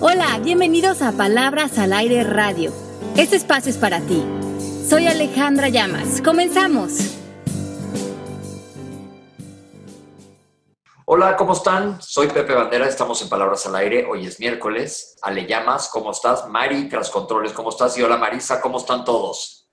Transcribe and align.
Hola, 0.00 0.38
bienvenidos 0.44 1.02
a 1.02 1.10
Palabras 1.10 1.76
al 1.76 1.92
Aire 1.92 2.22
Radio. 2.22 2.72
Este 3.16 3.34
espacio 3.34 3.68
es 3.68 3.78
para 3.78 4.00
ti. 4.00 4.24
Soy 4.88 5.08
Alejandra 5.08 5.70
Llamas. 5.70 6.22
Comenzamos. 6.22 7.16
Hola, 11.04 11.34
¿cómo 11.34 11.52
están? 11.52 12.00
Soy 12.00 12.28
Pepe 12.28 12.54
Bandera, 12.54 12.86
estamos 12.86 13.20
en 13.22 13.28
Palabras 13.28 13.66
al 13.66 13.74
Aire. 13.74 14.06
Hoy 14.08 14.24
es 14.24 14.38
miércoles. 14.38 15.16
Ale 15.20 15.48
Llamas, 15.48 15.90
¿cómo 15.92 16.12
estás? 16.12 16.46
Mari, 16.46 16.88
tras 16.88 17.10
controles, 17.10 17.52
¿cómo 17.52 17.70
estás? 17.70 17.98
Y 17.98 18.02
hola 18.02 18.16
Marisa, 18.16 18.60
¿cómo 18.60 18.78
están 18.78 19.04
todos? 19.04 19.68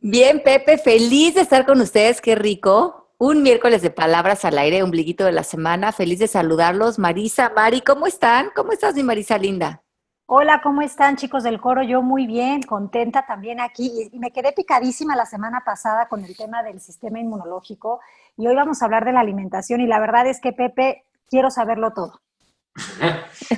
Bien, 0.00 0.42
Pepe, 0.42 0.76
feliz 0.76 1.36
de 1.36 1.40
estar 1.40 1.64
con 1.64 1.80
ustedes, 1.80 2.20
qué 2.20 2.34
rico 2.34 2.99
un 3.20 3.42
miércoles 3.42 3.82
de 3.82 3.90
palabras 3.90 4.46
al 4.46 4.56
aire, 4.56 4.82
ombliguito 4.82 5.26
de 5.26 5.32
la 5.32 5.44
semana. 5.44 5.92
Feliz 5.92 6.18
de 6.18 6.26
saludarlos. 6.26 6.98
Marisa, 6.98 7.52
Mari, 7.54 7.82
¿cómo 7.82 8.06
están? 8.06 8.50
¿Cómo 8.56 8.72
estás, 8.72 8.94
mi 8.94 9.02
Marisa 9.02 9.36
linda? 9.36 9.82
Hola, 10.24 10.62
¿cómo 10.62 10.80
están 10.80 11.16
chicos 11.16 11.42
del 11.42 11.60
coro? 11.60 11.82
Yo 11.82 12.00
muy 12.00 12.26
bien, 12.26 12.62
contenta 12.62 13.26
también 13.26 13.60
aquí. 13.60 14.08
Y 14.10 14.18
me 14.18 14.32
quedé 14.32 14.52
picadísima 14.52 15.16
la 15.16 15.26
semana 15.26 15.62
pasada 15.66 16.08
con 16.08 16.24
el 16.24 16.34
tema 16.34 16.62
del 16.62 16.80
sistema 16.80 17.20
inmunológico 17.20 18.00
y 18.38 18.46
hoy 18.46 18.54
vamos 18.54 18.80
a 18.80 18.86
hablar 18.86 19.04
de 19.04 19.12
la 19.12 19.20
alimentación 19.20 19.82
y 19.82 19.86
la 19.86 20.00
verdad 20.00 20.26
es 20.26 20.40
que 20.40 20.54
Pepe, 20.54 21.04
quiero 21.28 21.50
saberlo 21.50 21.92
todo. 21.92 22.22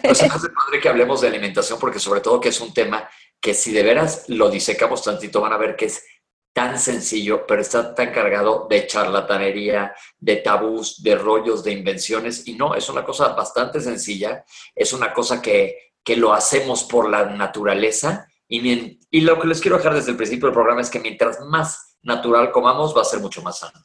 pues 0.02 0.22
hace 0.24 0.48
padre 0.48 0.80
que 0.82 0.88
hablemos 0.88 1.20
de 1.20 1.28
alimentación 1.28 1.78
porque 1.78 2.00
sobre 2.00 2.20
todo 2.20 2.40
que 2.40 2.48
es 2.48 2.60
un 2.60 2.74
tema 2.74 3.08
que 3.40 3.54
si 3.54 3.70
de 3.72 3.84
veras 3.84 4.24
lo 4.28 4.50
disecamos 4.50 5.04
tantito 5.04 5.40
van 5.40 5.52
a 5.52 5.56
ver 5.56 5.76
que 5.76 5.84
es 5.84 6.04
tan 6.52 6.78
sencillo, 6.78 7.46
pero 7.46 7.62
está 7.62 7.94
tan 7.94 8.12
cargado 8.12 8.66
de 8.68 8.86
charlatanería, 8.86 9.94
de 10.18 10.36
tabús, 10.36 11.02
de 11.02 11.14
rollos, 11.14 11.64
de 11.64 11.72
invenciones. 11.72 12.46
Y 12.46 12.54
no, 12.54 12.74
es 12.74 12.88
una 12.88 13.04
cosa 13.04 13.28
bastante 13.28 13.80
sencilla, 13.80 14.44
es 14.74 14.92
una 14.92 15.12
cosa 15.12 15.40
que, 15.40 15.92
que 16.04 16.16
lo 16.16 16.32
hacemos 16.32 16.84
por 16.84 17.08
la 17.08 17.24
naturaleza. 17.24 18.26
Y, 18.48 18.98
y 19.10 19.20
lo 19.22 19.40
que 19.40 19.48
les 19.48 19.60
quiero 19.60 19.78
dejar 19.78 19.94
desde 19.94 20.10
el 20.10 20.16
principio 20.16 20.46
del 20.46 20.54
programa 20.54 20.82
es 20.82 20.90
que 20.90 21.00
mientras 21.00 21.40
más 21.40 21.96
natural 22.02 22.50
comamos, 22.50 22.94
va 22.94 23.00
a 23.00 23.06
ser 23.06 23.20
mucho 23.20 23.40
más 23.42 23.60
sano. 23.60 23.80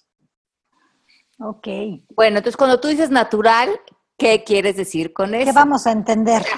Ok. 1.39 1.67
Bueno, 2.09 2.39
entonces 2.39 2.57
cuando 2.57 2.79
tú 2.79 2.89
dices 2.89 3.11
natural, 3.11 3.79
¿qué 4.17 4.43
quieres 4.43 4.75
decir 4.75 5.13
con 5.13 5.33
eso? 5.35 5.45
¿Qué 5.45 5.51
vamos 5.53 5.87
a 5.87 5.91
entender? 5.91 6.43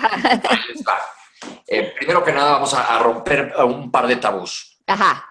Eh, 1.72 1.94
primero 1.98 2.22
que 2.22 2.33
nada, 2.33 2.53
vamos 2.53 2.73
a, 2.73 2.98
a 2.98 3.00
romper 3.00 3.53
un 3.64 3.89
par 3.89 4.08
de 4.08 4.17
tabús. 4.17 4.81
Ajá 4.88 5.28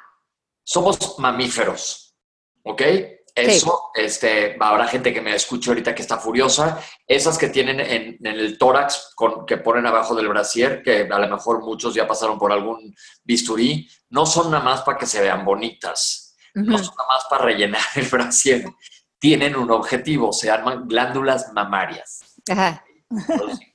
somos 0.69 1.19
mamíferos, 1.19 2.15
¿ok? 2.63 2.83
Eso, 3.35 3.91
este, 3.95 4.55
habrá 4.61 4.87
gente 4.87 5.15
que 5.15 5.23
me 5.23 5.35
escuche 5.35 5.71
ahorita 5.71 5.95
que 5.95 6.03
está 6.03 6.19
furiosa. 6.19 6.83
Esas 7.07 7.39
que 7.39 7.49
tienen 7.49 7.81
en, 7.81 8.19
el 8.27 8.59
tórax, 8.59 9.13
con, 9.15 9.47
que 9.47 9.57
ponen 9.57 9.87
abajo 9.87 10.15
del 10.15 10.29
brasier, 10.29 10.83
que 10.83 11.09
a 11.11 11.19
lo 11.19 11.29
mejor 11.29 11.63
muchos 11.63 11.95
ya 11.95 12.07
pasaron 12.07 12.39
por 12.39 12.53
algún 12.53 12.95
bisturí, 13.25 13.89
no 14.11 14.27
son 14.27 14.51
nada 14.51 14.63
más 14.63 14.83
para 14.83 14.99
que 14.99 15.07
se 15.07 15.23
vean 15.23 15.43
bonitas, 15.43 16.37
no 16.53 16.77
son 16.77 16.95
nada 16.99 17.09
más 17.15 17.25
para 17.31 17.45
rellenar 17.45 17.83
el 17.95 18.07
brasier. 18.07 18.65
Tienen 19.19 19.57
un 19.57 19.71
objetivo, 19.71 20.35
se 20.35 20.49
llaman 20.49 20.87
glándulas 20.87 21.51
mamarias. 21.55 22.21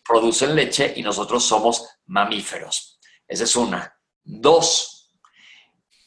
Producen 0.05 0.55
leche 0.55 0.93
y 0.95 1.01
nosotros 1.01 1.43
somos 1.43 1.87
mamíferos. 2.05 2.99
Esa 3.27 3.45
es 3.45 3.55
una. 3.55 3.97
Dos, 4.23 4.92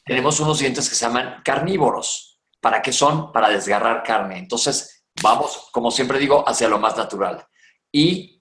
tenemos 0.06 0.38
unos 0.38 0.60
dientes 0.60 0.88
que 0.88 0.94
se 0.94 1.04
llaman 1.04 1.42
carnívoros. 1.44 2.40
¿Para 2.60 2.80
qué 2.80 2.92
son? 2.92 3.32
Para 3.32 3.48
desgarrar 3.48 4.04
carne. 4.04 4.38
Entonces, 4.38 5.04
vamos, 5.20 5.68
como 5.72 5.90
siempre 5.90 6.18
digo, 6.20 6.48
hacia 6.48 6.68
lo 6.68 6.78
más 6.78 6.96
natural. 6.96 7.44
Y 7.90 8.40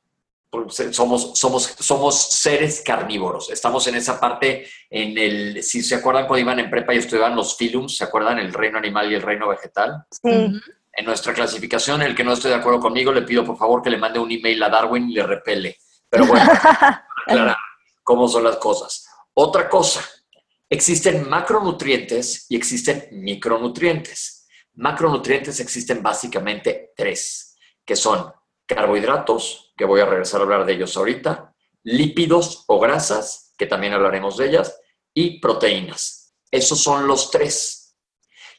pues, 0.50 0.76
somos, 0.92 1.38
somos, 1.38 1.64
somos 1.80 2.16
seres 2.16 2.84
carnívoros. 2.86 3.50
Estamos 3.50 3.88
en 3.88 3.96
esa 3.96 4.20
parte, 4.20 4.68
en 4.92 5.18
el, 5.18 5.64
si 5.64 5.82
se 5.82 5.96
acuerdan 5.96 6.28
cuando 6.28 6.42
iban 6.42 6.60
en 6.60 6.70
prepa 6.70 6.94
y 6.94 7.00
estudiaban 7.00 7.36
los 7.36 7.58
filums, 7.58 7.98
¿se 7.98 8.04
acuerdan? 8.04 8.38
El 8.38 8.54
reino 8.54 8.78
animal 8.78 9.12
y 9.12 9.16
el 9.16 9.24
reino 9.24 9.48
vegetal. 9.48 10.06
Sí. 10.12 10.62
En 10.98 11.06
nuestra 11.06 11.34
clasificación, 11.34 12.04
el 12.04 12.16
que 12.16 12.24
no 12.24 12.34
esté 12.34 12.48
de 12.48 12.56
acuerdo 12.56 12.80
conmigo, 12.80 13.12
le 13.12 13.24
pido 13.24 13.44
por 13.44 13.58
favor 13.58 13.82
que 13.82 13.90
le 13.90 13.98
mande 13.98 14.20
un 14.20 14.32
email 14.32 14.62
a 14.62 14.70
Darwin 14.70 15.10
y 15.10 15.16
le 15.16 15.24
repele. 15.24 15.78
Pero 16.08 16.28
bueno, 16.28 16.46
aclarar 17.28 17.58
cómo 18.04 18.28
son 18.28 18.44
las 18.44 18.58
cosas. 18.58 19.08
Otra 19.34 19.68
cosa, 19.68 20.08
Existen 20.70 21.30
macronutrientes 21.30 22.48
y 22.50 22.56
existen 22.56 23.08
micronutrientes. 23.12 24.48
Macronutrientes 24.74 25.60
existen 25.60 26.02
básicamente 26.02 26.92
tres, 26.96 27.56
que 27.86 27.96
son 27.96 28.32
carbohidratos, 28.66 29.74
que 29.78 29.86
voy 29.86 30.02
a 30.02 30.06
regresar 30.06 30.42
a 30.42 30.44
hablar 30.44 30.66
de 30.66 30.74
ellos 30.74 30.98
ahorita, 30.98 31.54
lípidos 31.84 32.64
o 32.68 32.80
grasas, 32.80 33.54
que 33.58 33.68
también 33.68 33.94
hablaremos 33.94 34.38
de 34.38 34.48
ellas, 34.48 34.80
y 35.14 35.40
proteínas. 35.40 36.34
Esos 36.50 36.82
son 36.82 37.08
los 37.08 37.30
tres. 37.30 37.96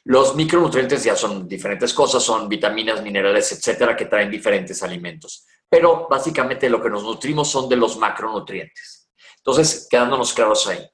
Los 0.05 0.33
micronutrientes 0.35 1.03
ya 1.03 1.15
son 1.15 1.47
diferentes 1.47 1.93
cosas, 1.93 2.23
son 2.23 2.47
vitaminas, 2.47 3.03
minerales, 3.03 3.51
etcétera, 3.51 3.97
que 3.97 4.05
traen 4.05 4.31
diferentes 4.31 4.81
alimentos. 4.81 5.45
Pero 5.69 6.07
básicamente 6.09 6.69
lo 6.69 6.81
que 6.81 6.89
nos 6.89 7.03
nutrimos 7.03 7.51
son 7.51 7.67
de 7.67 7.75
los 7.75 7.97
macronutrientes. 7.97 9.09
Entonces, 9.37 9.87
quedándonos 9.89 10.33
claros 10.33 10.65
ahí. 10.67 10.89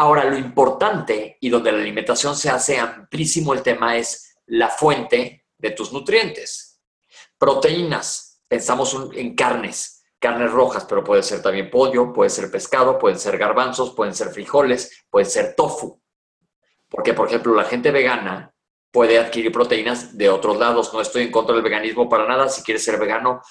Ahora, 0.00 0.24
lo 0.24 0.38
importante 0.38 1.36
y 1.42 1.50
donde 1.50 1.70
la 1.70 1.78
alimentación 1.78 2.34
se 2.34 2.48
hace 2.48 2.78
amplísimo 2.78 3.52
el 3.52 3.62
tema 3.62 3.98
es 3.98 4.34
la 4.46 4.70
fuente 4.70 5.44
de 5.58 5.70
tus 5.72 5.92
nutrientes. 5.92 6.80
Proteínas, 7.36 8.42
pensamos 8.48 8.96
en 9.12 9.34
carnes, 9.34 10.02
carnes 10.18 10.50
rojas, 10.52 10.86
pero 10.88 11.04
puede 11.04 11.22
ser 11.22 11.42
también 11.42 11.70
pollo, 11.70 12.14
puede 12.14 12.30
ser 12.30 12.50
pescado, 12.50 12.98
pueden 12.98 13.18
ser 13.18 13.36
garbanzos, 13.36 13.90
pueden 13.90 14.14
ser 14.14 14.30
frijoles, 14.30 15.04
puede 15.10 15.26
ser 15.26 15.54
tofu. 15.54 16.00
Porque, 16.88 17.12
por 17.12 17.28
ejemplo, 17.28 17.54
la 17.54 17.64
gente 17.64 17.90
vegana 17.90 18.54
puede 18.90 19.18
adquirir 19.18 19.52
proteínas 19.52 20.16
de 20.16 20.30
otros 20.30 20.56
lados. 20.56 20.94
No 20.94 21.02
estoy 21.02 21.24
en 21.24 21.30
contra 21.30 21.54
del 21.54 21.62
veganismo 21.62 22.08
para 22.08 22.26
nada. 22.26 22.48
Si 22.48 22.62
quieres 22.62 22.82
ser 22.82 22.98
vegano, 22.98 23.42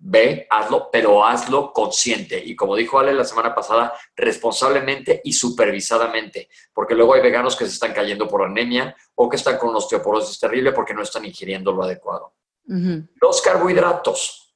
Ve, 0.00 0.46
hazlo, 0.48 0.90
pero 0.92 1.24
hazlo 1.24 1.72
consciente. 1.72 2.40
Y 2.44 2.54
como 2.54 2.76
dijo 2.76 2.98
Ale 2.98 3.12
la 3.12 3.24
semana 3.24 3.54
pasada, 3.54 3.92
responsablemente 4.14 5.20
y 5.24 5.32
supervisadamente, 5.32 6.48
porque 6.72 6.94
luego 6.94 7.14
hay 7.14 7.22
veganos 7.22 7.56
que 7.56 7.64
se 7.64 7.72
están 7.72 7.92
cayendo 7.92 8.28
por 8.28 8.44
anemia 8.44 8.94
o 9.16 9.28
que 9.28 9.36
están 9.36 9.58
con 9.58 9.74
osteoporosis 9.74 10.38
terrible 10.38 10.72
porque 10.72 10.94
no 10.94 11.02
están 11.02 11.24
ingiriendo 11.24 11.72
lo 11.72 11.82
adecuado. 11.82 12.34
Los 13.20 13.40
carbohidratos. 13.40 14.54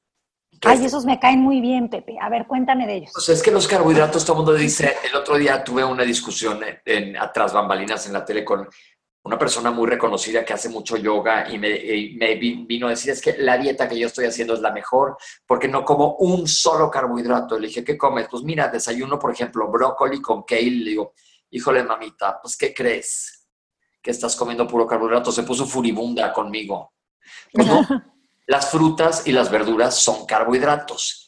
Ay, 0.65 0.85
esos 0.85 1.05
me 1.05 1.19
caen 1.19 1.41
muy 1.41 1.61
bien, 1.61 1.89
Pepe. 1.89 2.19
A 2.21 2.29
ver, 2.29 2.47
cuéntame 2.47 2.87
de 2.87 2.97
ellos. 2.97 3.11
Pues 3.13 3.29
es 3.31 3.43
que 3.43 3.51
los 3.51 3.67
carbohidratos, 3.67 4.25
todo 4.25 4.35
el 4.35 4.45
mundo 4.45 4.55
dice, 4.55 4.97
el 5.03 5.17
otro 5.17 5.37
día 5.37 5.65
tuve 5.65 5.83
una 5.83 6.05
discusión 6.05 6.61
en, 6.85 7.17
atrás 7.17 7.53
bambalinas 7.53 8.07
en 8.07 8.13
la 8.13 8.25
tele 8.25 8.45
con 8.45 8.69
una 9.25 9.39
persona 9.39 9.71
muy 9.71 9.89
reconocida 9.89 10.45
que 10.45 10.53
hace 10.53 10.69
mucho 10.69 10.97
yoga 10.97 11.49
y 11.49 11.59
me, 11.59 12.35
vino 12.37 12.89
a 12.89 12.91
decir, 12.91 13.13
es 13.13 13.21
que 13.21 13.37
la 13.39 13.57
dieta 13.57 13.89
que 13.89 13.99
yo 13.99 14.09
estoy 14.09 14.27
haciendo 14.27 14.55
es 14.55 14.61
la 14.61 14.73
mejor 14.73 15.17
porque 15.47 15.69
no 15.69 15.85
como 15.85 16.17
un 16.17 16.49
solo 16.49 16.91
carbohidrato. 16.91 17.59
Le 17.59 17.69
dije, 17.69 17.85
¿qué 17.85 17.97
comes? 17.97 18.27
Pues 18.29 18.43
mira, 18.43 18.69
desayuno, 18.69 19.19
por 19.19 19.33
ejemplo, 19.33 19.69
brócoli 19.69 20.21
con 20.21 20.43
kale. 20.43 20.71
Le 20.71 20.91
digo, 20.91 21.15
híjole, 21.51 21.85
mamita, 21.85 22.41
pues 22.41 22.57
¿qué 22.57 22.75
crees? 22.75 23.49
Que 24.03 24.11
estás 24.11 24.35
comiendo 24.35 24.67
puro 24.67 24.87
carbohidrato. 24.87 25.31
Se 25.31 25.45
puso 25.45 25.67
furibunda 25.67 26.33
conmigo. 26.33 26.95
Pues 27.53 27.69
las 28.49 28.71
frutas 28.71 29.27
y 29.27 29.33
las 29.33 29.51
verduras 29.51 29.95
son 29.95 30.27
carbohidratos 30.27 31.23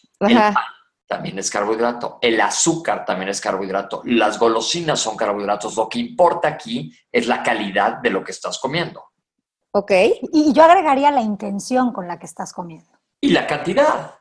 también 1.07 1.39
es 1.39 1.51
carbohidrato. 1.51 2.19
El 2.21 2.41
azúcar 2.41 3.05
también 3.05 3.29
es 3.29 3.41
carbohidrato. 3.41 4.03
Las 4.05 4.39
golosinas 4.39 5.01
son 5.01 5.17
carbohidratos. 5.17 5.77
Lo 5.77 5.89
que 5.89 5.99
importa 5.99 6.49
aquí 6.49 6.93
es 7.13 7.27
la 7.27 7.43
calidad 7.43 7.99
de 7.99 8.11
lo 8.11 8.25
que 8.25 8.33
estás 8.33 8.59
comiendo. 8.59 9.05
Ok. 9.73 9.93
Y 10.33 10.53
yo 10.53 10.65
agregaría 10.65 11.11
la 11.11 11.21
intención 11.21 11.93
con 11.93 12.09
la 12.09 12.19
que 12.19 12.27
estás 12.27 12.53
comiendo. 12.53 12.91
Y 13.21 13.31
la 13.31 13.47
cantidad. 13.47 14.15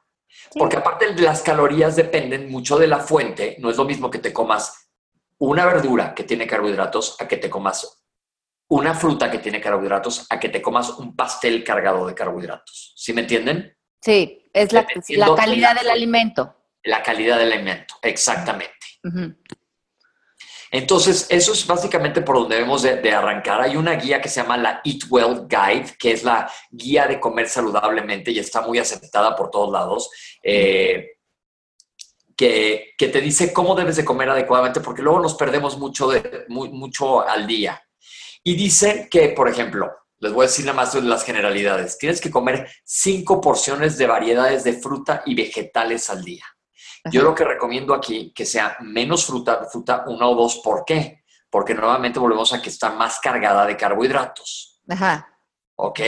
Porque 0.57 0.77
aparte 0.77 1.13
de 1.13 1.21
las 1.21 1.41
calorías 1.41 1.95
dependen 1.95 2.49
mucho 2.51 2.77
de 2.77 2.87
la 2.87 2.99
fuente. 2.99 3.55
No 3.59 3.69
es 3.69 3.77
lo 3.77 3.85
mismo 3.85 4.09
que 4.09 4.19
te 4.19 4.33
comas 4.33 4.89
una 5.37 5.65
verdura 5.65 6.13
que 6.13 6.23
tiene 6.23 6.47
carbohidratos 6.47 7.17
a 7.19 7.27
que 7.27 7.37
te 7.37 7.49
comas 7.49 8.03
una 8.69 8.93
fruta 8.93 9.29
que 9.29 9.39
tiene 9.39 9.61
carbohidratos 9.61 10.25
a 10.29 10.39
que 10.39 10.49
te 10.49 10.61
comas 10.61 10.89
un 10.91 11.15
pastel 11.15 11.63
cargado 11.63 12.07
de 12.07 12.15
carbohidratos. 12.15 12.93
¿Sí 12.95 13.13
me 13.13 13.21
entienden? 13.21 13.77
Sí, 14.01 14.49
es 14.53 14.73
la, 14.73 14.87
la 15.09 15.35
calidad 15.35 15.75
del 15.75 15.89
alimento. 15.89 16.55
La 16.83 17.01
calidad 17.01 17.39
del 17.39 17.53
alimento, 17.53 17.95
exactamente. 18.01 18.73
Entonces, 20.73 21.27
eso 21.29 21.53
es 21.53 21.67
básicamente 21.67 22.21
por 22.21 22.35
donde 22.35 22.55
debemos 22.55 22.81
de, 22.81 23.11
arrancar. 23.11 23.61
Hay 23.61 23.75
una 23.75 23.93
guía 23.93 24.19
que 24.19 24.27
se 24.27 24.41
llama 24.41 24.57
la 24.57 24.81
Eat 24.83 25.03
Well 25.07 25.47
Guide, 25.47 25.95
que 25.99 26.13
es 26.13 26.23
la 26.23 26.51
guía 26.71 27.05
de 27.05 27.19
comer 27.19 27.47
saludablemente 27.47 28.31
y 28.31 28.39
está 28.39 28.61
muy 28.61 28.79
aceptada 28.79 29.35
por 29.35 29.51
todos 29.51 29.71
lados, 29.71 30.09
eh, 30.41 31.11
que, 32.35 32.95
te 32.97 33.21
dice 33.21 33.53
cómo 33.53 33.75
debes 33.75 33.97
de 33.97 34.03
comer 34.03 34.31
adecuadamente, 34.31 34.81
porque 34.81 35.03
luego 35.03 35.19
nos 35.19 35.35
perdemos 35.35 35.77
mucho, 35.77 36.09
de, 36.09 36.45
mucho 36.49 37.21
al 37.21 37.45
día. 37.45 37.79
Y 38.43 38.55
dice 38.55 39.07
que, 39.11 39.29
por 39.29 39.47
ejemplo, 39.47 39.91
les 40.17 40.33
voy 40.33 40.45
a 40.45 40.47
decir 40.47 40.65
nada 40.65 40.77
más 40.77 40.93
de 40.93 41.03
las 41.03 41.23
generalidades, 41.23 41.99
tienes 41.99 42.19
que 42.19 42.31
comer 42.31 42.67
cinco 42.83 43.39
porciones 43.39 43.99
de 43.99 44.07
variedades 44.07 44.63
de 44.63 44.73
fruta 44.73 45.21
y 45.27 45.35
vegetales 45.35 46.09
al 46.09 46.23
día 46.23 46.43
Yo 47.11 47.21
lo 47.21 47.35
que 47.35 47.43
recomiendo 47.43 47.93
aquí 47.93 48.31
que 48.33 48.45
sea 48.45 48.77
menos 48.81 49.25
fruta, 49.25 49.65
fruta 49.65 50.05
una 50.07 50.27
o 50.27 50.35
dos. 50.35 50.61
¿Por 50.63 50.85
qué? 50.85 51.23
Porque 51.49 51.75
nuevamente 51.75 52.19
volvemos 52.19 52.53
a 52.53 52.61
que 52.61 52.69
está 52.69 52.91
más 52.91 53.19
cargada 53.19 53.65
de 53.65 53.75
carbohidratos. 53.75 54.81
Ajá. 54.89 55.27
¿Ok? 55.75 55.99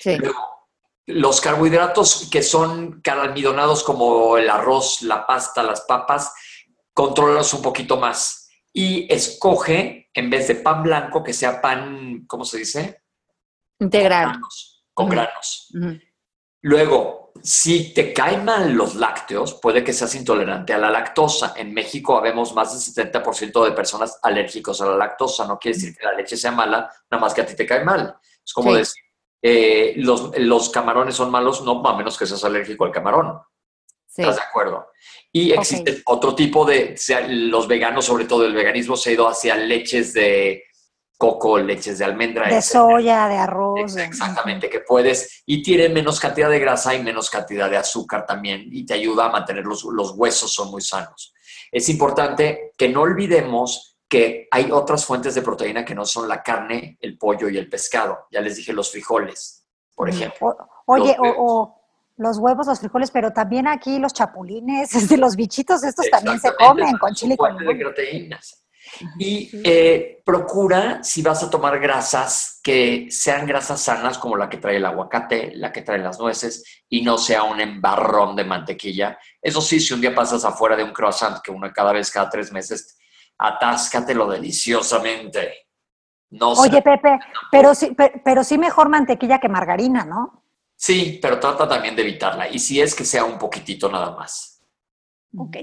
Sí. 0.00 0.16
Luego, 0.16 0.68
los 1.06 1.40
carbohidratos 1.40 2.28
que 2.30 2.42
son 2.42 3.02
almidonados 3.04 3.82
como 3.82 4.38
el 4.38 4.48
arroz, 4.48 5.02
la 5.02 5.26
pasta, 5.26 5.62
las 5.62 5.82
papas, 5.82 6.32
controlas 6.94 7.52
un 7.52 7.62
poquito 7.62 7.96
más. 7.96 8.48
Y 8.72 9.12
escoge, 9.12 10.10
en 10.14 10.30
vez 10.30 10.48
de 10.48 10.54
pan 10.56 10.82
blanco, 10.82 11.22
que 11.22 11.32
sea 11.32 11.60
pan, 11.60 12.24
¿cómo 12.26 12.44
se 12.44 12.58
dice? 12.58 13.02
Integral. 13.78 14.24
Con 14.24 14.32
granos. 14.32 14.84
Con 14.94 15.08
granos. 15.08 15.68
Ujú. 15.74 16.09
Luego, 16.62 17.32
si 17.42 17.94
te 17.94 18.12
caen 18.12 18.44
mal 18.44 18.72
los 18.72 18.94
lácteos, 18.94 19.54
puede 19.54 19.82
que 19.82 19.92
seas 19.92 20.14
intolerante 20.14 20.72
a 20.74 20.78
la 20.78 20.90
lactosa. 20.90 21.54
En 21.56 21.72
México 21.72 22.16
habemos 22.18 22.54
más 22.54 22.72
del 22.72 23.06
70% 23.12 23.64
de 23.64 23.72
personas 23.72 24.18
alérgicos 24.22 24.80
a 24.82 24.86
la 24.86 24.96
lactosa. 24.96 25.46
No 25.46 25.58
quiere 25.58 25.76
decir 25.76 25.96
que 25.96 26.04
la 26.04 26.12
leche 26.12 26.36
sea 26.36 26.52
mala, 26.52 26.90
nada 27.10 27.20
más 27.20 27.32
que 27.32 27.40
a 27.40 27.46
ti 27.46 27.54
te 27.54 27.66
cae 27.66 27.84
mal. 27.84 28.16
Es 28.44 28.52
como 28.52 28.72
Sí. 28.72 28.78
decir, 28.78 29.02
eh, 29.42 29.94
los, 29.96 30.36
los 30.38 30.68
camarones 30.70 31.14
son 31.14 31.30
malos, 31.30 31.62
no 31.62 31.82
a 31.86 31.96
menos 31.96 32.18
que 32.18 32.26
seas 32.26 32.44
alérgico 32.44 32.84
al 32.84 32.92
camarón. 32.92 33.40
Sí. 34.06 34.22
¿Estás 34.22 34.36
de 34.36 34.42
acuerdo? 34.42 34.88
Y 35.32 35.52
existe 35.52 36.02
otro 36.06 36.34
tipo 36.34 36.64
de, 36.64 36.96
los 37.28 37.68
veganos, 37.68 38.04
sobre 38.04 38.24
todo 38.24 38.44
el 38.44 38.52
veganismo, 38.52 38.96
se 38.96 39.10
ha 39.10 39.12
ido 39.12 39.28
hacia 39.28 39.54
leches 39.56 40.12
de 40.12 40.64
coco, 41.20 41.58
leches 41.58 41.98
de 41.98 42.04
almendra. 42.06 42.48
De 42.48 42.56
etcétera. 42.56 42.82
soya, 42.84 43.28
de 43.28 43.36
arroz. 43.36 43.94
de- 43.94 44.04
Exactamente, 44.04 44.70
que 44.70 44.80
puedes, 44.80 45.42
y 45.44 45.62
tiene 45.62 45.90
menos 45.90 46.18
cantidad 46.18 46.48
de 46.48 46.58
grasa 46.58 46.94
y 46.94 47.02
menos 47.02 47.28
cantidad 47.28 47.68
de 47.68 47.76
azúcar 47.76 48.24
también, 48.24 48.64
y 48.72 48.86
te 48.86 48.94
ayuda 48.94 49.26
a 49.26 49.28
mantener 49.28 49.64
los, 49.66 49.84
los 49.84 50.12
huesos, 50.16 50.50
son 50.54 50.70
muy 50.70 50.80
sanos. 50.80 51.34
Es 51.70 51.90
importante 51.90 52.72
que 52.78 52.88
no 52.88 53.02
olvidemos 53.02 53.98
que 54.08 54.48
hay 54.50 54.70
otras 54.72 55.04
fuentes 55.04 55.34
de 55.34 55.42
proteína 55.42 55.84
que 55.84 55.94
no 55.94 56.06
son 56.06 56.26
la 56.26 56.42
carne, 56.42 56.96
el 57.02 57.18
pollo 57.18 57.50
y 57.50 57.58
el 57.58 57.68
pescado. 57.68 58.20
Ya 58.32 58.40
les 58.40 58.56
dije 58.56 58.72
los 58.72 58.90
frijoles, 58.90 59.66
por 59.94 60.08
ejemplo. 60.08 60.48
O- 60.48 60.56
oye, 60.86 61.14
Los 61.22 61.34
o, 61.36 61.44
o 61.44 61.80
los 62.16 62.38
huevos, 62.38 62.66
los 62.66 62.78
frijoles, 62.80 63.10
pero 63.10 63.30
también 63.32 63.68
aquí 63.68 63.98
los 63.98 64.14
chapulines, 64.14 64.94
este, 64.96 65.18
los 65.18 65.36
bichitos 65.36 65.84
estos 65.84 66.08
también 66.10 66.40
se 66.40 66.50
comen 66.56 66.96
con 66.98 67.12
chile 67.14 67.34
y 67.34 67.36
con 67.36 67.56
limón. 67.58 67.78
proteínas. 67.78 68.64
Y 69.18 69.50
eh, 69.64 70.22
procura, 70.24 71.02
si 71.02 71.22
vas 71.22 71.42
a 71.42 71.50
tomar 71.50 71.78
grasas, 71.78 72.60
que 72.62 73.06
sean 73.10 73.46
grasas 73.46 73.80
sanas 73.80 74.18
como 74.18 74.36
la 74.36 74.48
que 74.48 74.58
trae 74.58 74.76
el 74.76 74.86
aguacate, 74.86 75.52
la 75.54 75.72
que 75.72 75.82
trae 75.82 75.98
las 75.98 76.18
nueces, 76.18 76.82
y 76.88 77.02
no 77.02 77.16
sea 77.18 77.42
un 77.44 77.60
embarrón 77.60 78.36
de 78.36 78.44
mantequilla. 78.44 79.18
Eso 79.40 79.60
sí, 79.60 79.80
si 79.80 79.94
un 79.94 80.00
día 80.00 80.14
pasas 80.14 80.44
afuera 80.44 80.76
de 80.76 80.84
un 80.84 80.92
croissant, 80.92 81.40
que 81.42 81.50
uno 81.50 81.70
cada 81.72 81.92
vez 81.92 82.10
cada 82.10 82.28
tres 82.28 82.52
meses, 82.52 82.98
atáscatelo 83.38 84.28
deliciosamente. 84.28 85.66
No. 86.30 86.52
Oye, 86.52 86.80
Pepe, 86.82 87.18
pero 87.50 87.74
sí, 87.74 87.92
pe- 87.94 88.20
pero 88.24 88.44
sí 88.44 88.56
mejor 88.58 88.88
mantequilla 88.88 89.38
que 89.40 89.48
margarina, 89.48 90.04
¿no? 90.04 90.44
Sí, 90.76 91.18
pero 91.20 91.38
trata 91.40 91.68
también 91.68 91.96
de 91.96 92.02
evitarla. 92.02 92.48
Y 92.48 92.58
si 92.58 92.80
es 92.80 92.94
que 92.94 93.04
sea 93.04 93.24
un 93.24 93.36
poquitito 93.38 93.90
nada 93.90 94.12
más. 94.12 94.62
Ok. 95.36 95.56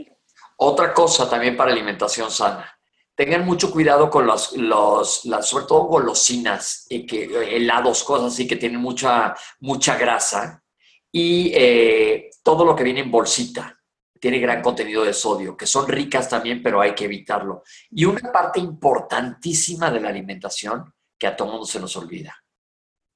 Otra 0.58 0.94
cosa 0.94 1.30
también 1.30 1.56
para 1.56 1.72
alimentación 1.72 2.30
sana. 2.30 2.77
Tengan 3.18 3.46
mucho 3.46 3.72
cuidado 3.72 4.12
con 4.12 4.28
los, 4.28 4.56
los 4.56 5.26
las, 5.26 5.50
sobre 5.50 5.66
todo 5.66 5.86
golosinas, 5.86 6.86
y 6.88 7.04
que, 7.04 7.56
helados, 7.56 8.04
cosas 8.04 8.32
así 8.32 8.48
que 8.48 8.58
tienen 8.58 8.80
mucha, 8.80 9.36
mucha 9.60 9.98
grasa. 9.98 10.64
Y 11.12 11.52
eh, 11.56 12.30
todo 12.44 12.64
lo 12.64 12.76
que 12.76 12.84
viene 12.84 13.00
en 13.00 13.10
bolsita 13.10 13.76
tiene 14.20 14.38
gran 14.38 14.62
contenido 14.62 15.04
de 15.04 15.16
sodio, 15.16 15.58
que 15.58 15.66
son 15.66 15.88
ricas 15.88 16.30
también, 16.30 16.62
pero 16.62 16.80
hay 16.80 16.94
que 16.94 17.06
evitarlo. 17.06 17.64
Y 17.90 18.06
una 18.06 18.32
parte 18.32 18.60
importantísima 18.60 19.90
de 19.90 20.00
la 20.00 20.10
alimentación 20.10 20.94
que 21.18 21.26
a 21.26 21.36
todo 21.36 21.50
mundo 21.50 21.66
se 21.66 21.80
nos 21.80 21.96
olvida, 21.98 22.36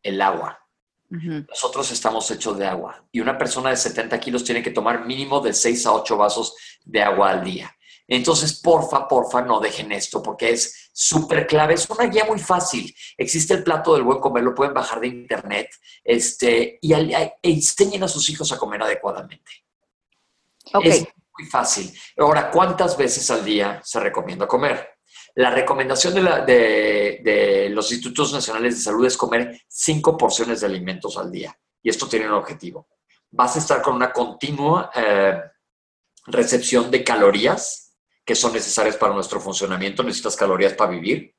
el 0.01 0.19
agua. 0.19 0.57
Nosotros 1.09 1.91
estamos 1.91 2.31
hechos 2.31 2.57
de 2.57 2.65
agua 2.65 3.05
y 3.11 3.19
una 3.19 3.37
persona 3.37 3.69
de 3.69 3.75
70 3.75 4.17
kilos 4.17 4.45
tiene 4.45 4.63
que 4.63 4.71
tomar 4.71 5.05
mínimo 5.05 5.41
de 5.41 5.53
6 5.53 5.85
a 5.85 5.93
8 5.93 6.17
vasos 6.17 6.55
de 6.85 7.03
agua 7.03 7.31
al 7.31 7.43
día. 7.43 7.69
Entonces, 8.13 8.59
porfa, 8.59 9.07
porfa, 9.07 9.41
no 9.41 9.61
dejen 9.61 9.93
esto 9.93 10.21
porque 10.21 10.49
es 10.49 10.89
súper 10.91 11.47
clave. 11.47 11.75
Es 11.75 11.89
una 11.89 12.07
guía 12.07 12.25
muy 12.25 12.39
fácil. 12.39 12.93
Existe 13.17 13.53
el 13.53 13.63
plato 13.63 13.93
del 13.93 14.03
buen 14.03 14.19
comer, 14.19 14.43
lo 14.43 14.53
pueden 14.53 14.73
bajar 14.73 14.99
de 14.99 15.07
internet 15.07 15.69
este, 16.03 16.77
y 16.81 16.91
al- 16.91 17.09
e 17.13 17.37
enseñen 17.41 18.03
a 18.03 18.09
sus 18.09 18.29
hijos 18.29 18.51
a 18.51 18.57
comer 18.57 18.83
adecuadamente. 18.83 19.51
Ok. 20.73 20.85
Es 20.85 21.07
muy 21.37 21.47
fácil. 21.49 21.97
Ahora, 22.17 22.51
¿cuántas 22.51 22.97
veces 22.97 23.31
al 23.31 23.45
día 23.45 23.79
se 23.81 24.01
recomienda 24.01 24.45
comer? 24.45 24.89
La 25.35 25.49
recomendación 25.49 26.13
de, 26.13 26.21
la- 26.21 26.41
de- 26.45 27.21
de 27.23 27.69
los 27.69 27.89
Institutos 27.93 28.33
Nacionales 28.33 28.75
de 28.75 28.81
Salud 28.81 29.05
es 29.05 29.15
comer 29.15 29.61
cinco 29.69 30.17
porciones 30.17 30.59
de 30.59 30.67
alimentos 30.67 31.17
al 31.17 31.31
día. 31.31 31.57
Y 31.81 31.89
esto 31.89 32.09
tiene 32.09 32.27
un 32.27 32.33
objetivo. 32.33 32.89
Vas 33.29 33.55
a 33.55 33.59
estar 33.59 33.81
con 33.81 33.95
una 33.95 34.11
continua 34.11 34.91
eh, 34.93 35.39
recepción 36.27 36.91
de 36.91 37.05
calorías 37.05 37.87
que 38.23 38.35
son 38.35 38.53
necesarias 38.53 38.97
para 38.97 39.13
nuestro 39.13 39.39
funcionamiento. 39.39 40.03
Necesitas 40.03 40.35
calorías 40.35 40.73
para 40.73 40.91
vivir. 40.91 41.35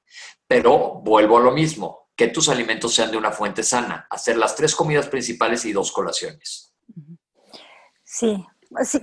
Pero 0.46 1.00
vuelvo 1.02 1.38
a 1.38 1.40
lo 1.40 1.52
mismo, 1.52 2.08
que 2.16 2.28
tus 2.28 2.48
alimentos 2.48 2.94
sean 2.94 3.10
de 3.10 3.16
una 3.16 3.32
fuente 3.32 3.62
sana. 3.62 4.06
Hacer 4.10 4.36
las 4.36 4.54
tres 4.54 4.74
comidas 4.74 5.08
principales 5.08 5.64
y 5.64 5.72
dos 5.72 5.92
colaciones. 5.92 6.74
Sí, 8.04 8.44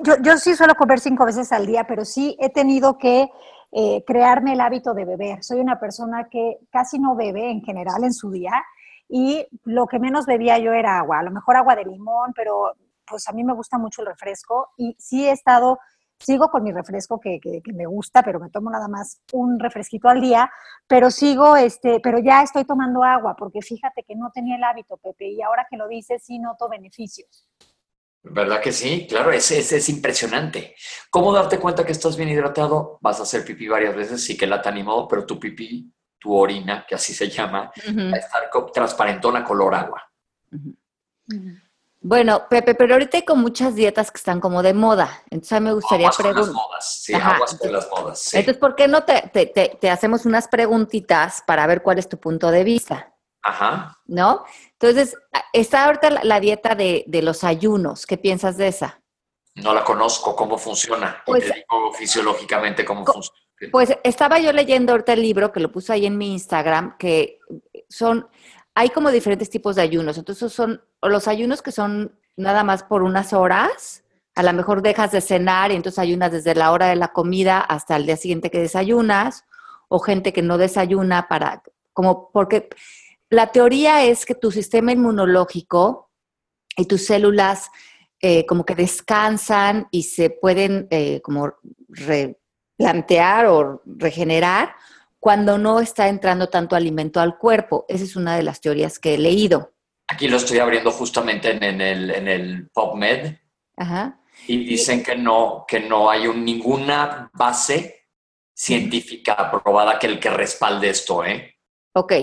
yo, 0.04 0.16
yo 0.22 0.38
sí 0.38 0.56
suelo 0.56 0.76
comer 0.76 1.00
cinco 1.00 1.26
veces 1.26 1.52
al 1.52 1.66
día, 1.66 1.86
pero 1.88 2.06
sí 2.06 2.38
he 2.40 2.50
tenido 2.50 2.98
que 2.98 3.30
eh, 3.72 4.04
crearme 4.06 4.54
el 4.54 4.62
hábito 4.62 4.94
de 4.94 5.06
beber. 5.06 5.44
Soy 5.44 5.60
una 5.60 5.80
persona 5.80 6.28
que 6.30 6.58
casi 6.72 6.98
no 6.98 7.16
bebe 7.16 7.52
en 7.52 7.62
general 7.62 8.04
en 8.04 8.14
su 8.14 8.31
día 8.31 8.64
y 9.08 9.46
lo 9.64 9.86
que 9.86 10.00
menos 10.00 10.26
bebía 10.26 10.58
yo 10.58 10.74
era 10.74 10.98
agua, 10.98 11.20
a 11.20 11.24
lo 11.24 11.31
mejor 11.31 11.56
agua 11.56 11.76
de 11.76 11.86
limón, 11.86 12.34
pero 12.36 12.74
pues 13.08 13.28
a 13.28 13.31
mí 13.31 13.44
me 13.44 13.54
gusta 13.54 13.78
mucho 13.78 14.02
el 14.02 14.08
refresco 14.08 14.70
y 14.76 14.96
sí 15.00 15.28
he 15.28 15.31
estado, 15.31 15.78
sigo 16.19 16.50
con 16.50 16.63
mi 16.63 16.71
refresco 16.71 17.19
que, 17.19 17.39
que, 17.39 17.62
que 17.62 17.74
me 17.74 17.86
gusta, 17.86 18.21
pero 18.21 18.39
me 18.39 18.50
tomo 18.50 18.69
nada 18.69 18.88
más 18.88 19.21
un 19.31 19.60
refresquito 19.60 20.10
al 20.10 20.21
día, 20.21 20.51
pero 20.88 21.10
sigo, 21.12 21.56
este, 21.56 22.00
pero 22.01 22.19
ya 22.19 22.42
estoy 22.44 22.66
tomando 22.66 23.04
agua 23.04 23.36
porque 23.38 23.62
fíjate 23.62 24.04
que 24.04 24.16
no 24.16 24.30
tenía 24.31 24.57
el 24.57 24.63
hábito, 24.63 24.98
Pepe, 24.98 25.30
y 25.30 25.42
ahora 25.42 25.66
que 25.69 25.77
lo 25.77 25.88
dices 25.88 26.24
sí 26.24 26.39
noto 26.39 26.68
beneficios. 26.68 27.48
¿Verdad 28.21 28.62
que 28.62 28.74
sí? 28.74 29.07
Claro, 29.07 29.31
es, 29.31 29.50
es, 29.51 29.71
es, 29.71 29.88
impresionante. 29.88 30.75
¿Cómo 31.10 31.31
darte 31.31 31.57
cuenta 31.57 31.86
que 31.86 31.94
estás 31.94 32.18
bien 32.18 32.27
hidratado? 32.27 32.97
Vas 33.02 33.19
a 33.21 33.23
hacer 33.23 33.45
pipí 33.45 33.68
varias 33.68 33.95
veces, 33.95 34.23
sí 34.23 34.38
que 34.38 34.45
la 34.45 34.61
te 34.61 34.68
animó, 34.68 35.07
pero 35.07 35.26
tu 35.26 35.40
pipí, 35.40 35.90
tu 36.19 36.35
orina, 36.35 36.85
que 36.85 36.95
así 36.95 37.14
se 37.14 37.30
llama, 37.30 37.71
uh 37.78 37.90
-huh. 37.92 38.11
va 38.11 38.18
a 38.18 38.19
estar 38.19 38.49
transparentona 38.73 39.44
color 39.44 39.73
agua. 39.73 40.04
Uh 40.52 40.57
-huh. 40.57 40.76
Uh 41.31 41.35
-huh. 41.35 41.69
Bueno, 42.02 42.48
Pepe, 42.50 42.76
pero 42.76 42.94
ahorita 42.94 43.18
hay 43.18 43.26
con 43.26 43.40
muchas 43.40 43.76
dietas 43.76 44.10
que 44.10 44.18
están 44.18 44.40
como 44.40 44.64
de 44.64 44.74
moda. 44.74 45.22
Entonces 45.30 45.52
a 45.54 45.60
mí 45.60 45.66
me 45.66 45.74
gustaría 45.74 46.10
preguntar. 46.10 46.54
Sí, 46.80 47.14
aguas 47.14 47.56
con 47.56 47.74
las 47.74 47.90
modas. 47.90 48.20
Sí. 48.20 48.38
Entonces, 48.38 48.60
¿por 48.60 48.76
qué 48.76 48.88
no 48.88 49.04
te, 49.04 49.30
te, 49.34 49.48
te, 49.48 49.78
te 49.82 49.90
hacemos 49.90 50.26
unas 50.26 50.48
preguntitas 50.48 51.44
para 51.46 51.68
ver 51.68 51.82
cuál 51.82 52.00
es 52.00 52.08
tu 52.08 52.18
punto 52.18 52.52
de 52.52 52.64
vista? 52.64 53.14
Ajá. 53.42 53.98
¿No? 54.06 54.46
Entonces, 54.80 55.18
está 55.52 55.86
ahorita 55.86 56.10
la, 56.10 56.24
la 56.24 56.40
dieta 56.40 56.74
de, 56.74 57.04
de, 57.06 57.22
los 57.22 57.44
ayunos. 57.44 58.06
¿Qué 58.06 58.18
piensas 58.18 58.56
de 58.56 58.70
esa? 58.70 59.02
No 59.56 59.74
la 59.74 59.84
conozco, 59.84 60.36
¿cómo 60.36 60.58
funciona? 60.58 61.22
Pues, 61.26 61.46
te 61.46 61.54
digo 61.54 61.94
fisiológicamente 61.94 62.86
cómo 62.86 63.06
funciona. 63.06 63.40
Pues 63.72 63.94
estaba 64.04 64.40
yo 64.40 64.54
leyendo 64.54 64.94
ahorita 64.94 65.14
el 65.14 65.22
libro, 65.22 65.52
que 65.52 65.60
lo 65.60 65.70
puse 65.70 65.92
ahí 65.92 66.06
en 66.06 66.18
mi 66.18 66.32
Instagram, 66.32 66.98
que 66.98 67.40
son, 67.90 68.30
hay 68.80 68.92
como 68.92 69.12
diferentes 69.12 69.50
tipos 69.50 69.76
de 69.76 69.81
ayunos. 69.81 70.18
Entonces 70.18 70.54
son 70.54 70.81
los 71.02 71.28
ayunos 71.28 71.62
que 71.62 71.74
son 71.74 72.18
nada 72.38 72.64
más 72.64 72.81
por 72.81 73.04
unas 73.04 73.33
horas, 73.33 74.06
a 74.36 74.42
lo 74.42 74.54
mejor 74.54 74.81
dejas 74.81 75.12
de 75.12 75.19
cenar 75.19 75.74
y 75.74 75.76
entonces 75.76 76.00
ayunas 76.00 76.31
desde 76.31 76.56
la 76.56 76.71
hora 76.71 76.88
de 76.88 76.95
la 76.95 77.09
comida 77.09 77.59
hasta 77.59 77.98
el 77.98 78.06
día 78.06 78.16
siguiente 78.16 78.50
que 78.50 78.62
desayunas, 78.62 79.44
o 79.90 80.00
gente 80.00 80.31
que 80.31 80.42
no 80.42 80.57
desayuna 80.57 81.28
para, 81.28 81.62
como 81.92 82.31
porque 82.31 82.69
la 83.30 83.52
teoría 83.52 84.06
es 84.06 84.26
que 84.26 84.33
tu 84.33 84.50
sistema 84.50 84.94
inmunológico 84.94 86.09
y 86.78 86.86
tus 86.86 87.06
células 87.06 87.69
eh, 88.21 88.45
como 88.45 88.66
que 88.66 88.76
descansan 88.76 89.90
y 89.92 90.04
se 90.04 90.30
pueden 90.30 90.88
eh, 90.90 91.19
como 91.19 91.54
replantear 91.90 93.48
o 93.48 93.81
regenerar 93.86 94.74
cuando 95.19 95.57
no 95.57 95.80
está 95.80 96.07
entrando 96.07 96.47
tanto 96.47 96.76
alimento 96.76 97.19
al 97.19 97.38
cuerpo. 97.38 97.85
Esa 97.88 98.04
es 98.04 98.16
una 98.16 98.35
de 98.35 98.44
las 98.44 98.61
teorías 98.61 98.99
que 98.99 99.16
he 99.16 99.18
leído. 99.18 99.73
Aquí 100.07 100.28
lo 100.28 100.38
estoy 100.38 100.59
abriendo 100.59 100.92
justamente 100.92 101.52
en, 101.52 101.64
en 101.64 101.81
el, 101.81 102.09
en 102.09 102.28
el 102.28 102.69
PubMed 102.69 103.35
Ajá. 103.78 104.19
y 104.47 104.66
dicen 104.66 105.04
que 105.04 105.16
no, 105.16 105.66
que 105.68 105.81
no 105.81 106.09
hay 106.09 106.26
un, 106.26 106.44
ninguna 106.44 107.30
base 107.33 108.07
científica 108.56 109.33
aprobada 109.33 109.99
que 109.99 110.07
el 110.07 110.19
que 110.19 110.30
respalde 110.30 110.90
esto, 110.90 111.23
¿eh? 111.23 111.56
Ok. 111.94 112.14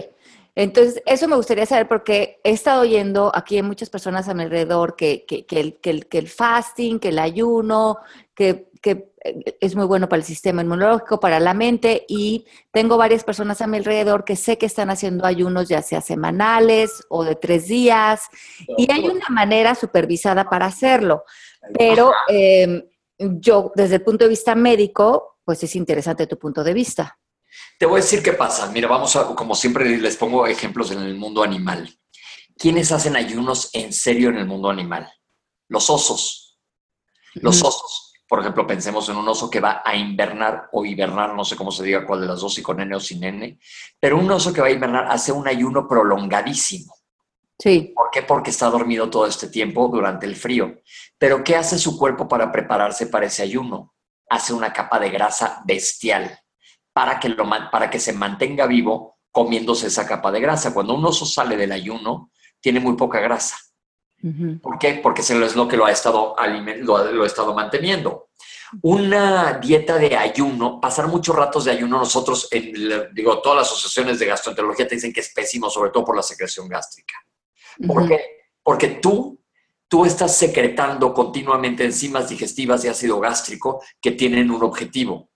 Entonces, 0.54 1.02
eso 1.04 1.28
me 1.28 1.36
gustaría 1.36 1.66
saber 1.66 1.86
porque 1.86 2.40
he 2.42 2.50
estado 2.50 2.80
oyendo 2.80 3.30
aquí 3.34 3.58
en 3.58 3.66
muchas 3.66 3.90
personas 3.90 4.26
a 4.26 4.34
mi 4.34 4.44
alrededor 4.44 4.96
que, 4.96 5.26
que, 5.26 5.44
que, 5.44 5.60
el, 5.60 5.80
que, 5.80 5.90
el, 5.90 6.06
que 6.06 6.18
el 6.18 6.28
fasting, 6.28 6.98
que 6.98 7.08
el 7.08 7.18
ayuno, 7.18 7.98
que, 8.34 8.70
que 8.86 9.12
eh, 9.24 9.58
es 9.60 9.74
muy 9.74 9.84
bueno 9.84 10.08
para 10.08 10.20
el 10.20 10.24
sistema 10.24 10.62
inmunológico, 10.62 11.18
para 11.18 11.40
la 11.40 11.54
mente 11.54 12.04
y 12.06 12.46
tengo 12.70 12.96
varias 12.96 13.24
personas 13.24 13.60
a 13.60 13.66
mi 13.66 13.78
alrededor 13.78 14.24
que 14.24 14.36
sé 14.36 14.58
que 14.58 14.66
están 14.66 14.90
haciendo 14.90 15.26
ayunos 15.26 15.68
ya 15.68 15.82
sea 15.82 16.00
semanales 16.00 17.04
o 17.08 17.24
de 17.24 17.34
tres 17.34 17.66
días 17.66 18.20
y 18.78 18.92
hay 18.92 19.08
una 19.08 19.26
manera 19.28 19.74
supervisada 19.74 20.48
para 20.48 20.66
hacerlo, 20.66 21.24
pero 21.76 22.12
em, 22.28 22.84
yo 23.18 23.72
desde 23.74 23.96
el 23.96 24.02
punto 24.02 24.24
de 24.24 24.28
vista 24.28 24.54
médico, 24.54 25.40
pues 25.44 25.64
es 25.64 25.74
interesante 25.74 26.28
tu 26.28 26.38
punto 26.38 26.62
de 26.62 26.72
vista. 26.72 27.18
Te 27.80 27.86
voy 27.86 27.98
a 27.98 28.04
decir 28.04 28.22
qué 28.22 28.34
pasa. 28.34 28.70
Mira, 28.70 28.86
vamos 28.86 29.16
a, 29.16 29.34
como 29.34 29.56
siempre 29.56 29.98
les 29.98 30.16
pongo 30.16 30.46
ejemplos 30.46 30.92
en 30.92 31.00
el 31.00 31.16
mundo 31.16 31.42
animal. 31.42 31.92
¿Quiénes 32.56 32.92
hacen 32.92 33.16
ayunos 33.16 33.70
en 33.72 33.92
serio 33.92 34.28
en 34.28 34.38
el 34.38 34.46
mundo 34.46 34.70
animal? 34.70 35.10
Los 35.68 35.90
osos. 35.90 36.60
Los 37.34 37.60
osos. 37.62 38.05
Por 38.28 38.40
ejemplo, 38.40 38.66
pensemos 38.66 39.08
en 39.08 39.16
un 39.16 39.28
oso 39.28 39.48
que 39.48 39.60
va 39.60 39.82
a 39.84 39.94
invernar 39.94 40.68
o 40.72 40.84
hibernar, 40.84 41.34
no 41.34 41.44
sé 41.44 41.54
cómo 41.54 41.70
se 41.70 41.84
diga 41.84 42.04
cuál 42.04 42.20
de 42.20 42.26
las 42.26 42.40
dos, 42.40 42.54
si 42.54 42.62
con 42.62 42.80
N 42.80 42.94
o 42.94 43.00
sin 43.00 43.22
N, 43.22 43.58
pero 44.00 44.18
un 44.18 44.30
oso 44.30 44.52
que 44.52 44.60
va 44.60 44.66
a 44.66 44.70
hibernar 44.70 45.06
hace 45.10 45.30
un 45.30 45.46
ayuno 45.46 45.86
prolongadísimo. 45.86 46.92
Sí. 47.58 47.92
¿Por 47.94 48.10
qué? 48.10 48.22
Porque 48.22 48.50
está 48.50 48.68
dormido 48.68 49.08
todo 49.08 49.26
este 49.26 49.48
tiempo 49.48 49.88
durante 49.88 50.26
el 50.26 50.36
frío. 50.36 50.80
Pero 51.18 51.42
¿qué 51.42 51.56
hace 51.56 51.78
su 51.78 51.96
cuerpo 51.98 52.28
para 52.28 52.52
prepararse 52.52 53.06
para 53.06 53.26
ese 53.26 53.42
ayuno? 53.42 53.94
Hace 54.28 54.52
una 54.52 54.72
capa 54.72 54.98
de 54.98 55.10
grasa 55.10 55.62
bestial 55.64 56.38
para 56.92 57.20
que, 57.20 57.28
lo, 57.28 57.48
para 57.70 57.88
que 57.88 57.98
se 57.98 58.12
mantenga 58.12 58.66
vivo 58.66 59.18
comiéndose 59.30 59.86
esa 59.86 60.06
capa 60.06 60.32
de 60.32 60.40
grasa. 60.40 60.74
Cuando 60.74 60.94
un 60.94 61.04
oso 61.04 61.24
sale 61.24 61.56
del 61.56 61.72
ayuno, 61.72 62.30
tiene 62.60 62.80
muy 62.80 62.96
poca 62.96 63.20
grasa. 63.20 63.56
¿Por 64.62 64.78
qué? 64.78 65.00
Porque 65.02 65.20
es 65.20 65.56
lo 65.56 65.68
que 65.68 65.76
lo 65.76 65.86
ha 65.86 65.92
estado, 65.92 66.34
lo, 66.80 67.12
lo 67.12 67.22
ha 67.22 67.26
estado 67.26 67.54
manteniendo. 67.54 68.28
Una 68.82 69.54
dieta 69.54 69.96
de 69.98 70.16
ayuno, 70.16 70.80
pasar 70.80 71.06
muchos 71.06 71.36
ratos 71.36 71.64
de 71.64 71.70
ayuno, 71.70 71.98
nosotros, 71.98 72.48
en, 72.50 73.14
digo, 73.14 73.40
todas 73.40 73.58
las 73.58 73.68
asociaciones 73.68 74.18
de 74.18 74.26
gastroenterología 74.26 74.88
te 74.88 74.96
dicen 74.96 75.12
que 75.12 75.20
es 75.20 75.32
pésimo, 75.32 75.70
sobre 75.70 75.90
todo 75.90 76.04
por 76.04 76.16
la 76.16 76.22
secreción 76.22 76.68
gástrica. 76.68 77.14
¿Por 77.86 78.08
qué? 78.08 78.20
Porque 78.62 78.88
tú, 78.88 79.40
tú 79.86 80.04
estás 80.04 80.36
secretando 80.36 81.14
continuamente 81.14 81.84
enzimas 81.84 82.28
digestivas 82.28 82.84
y 82.84 82.88
ácido 82.88 83.20
gástrico 83.20 83.82
que 84.00 84.12
tienen 84.12 84.50
un 84.50 84.64
objetivo. 84.64 85.30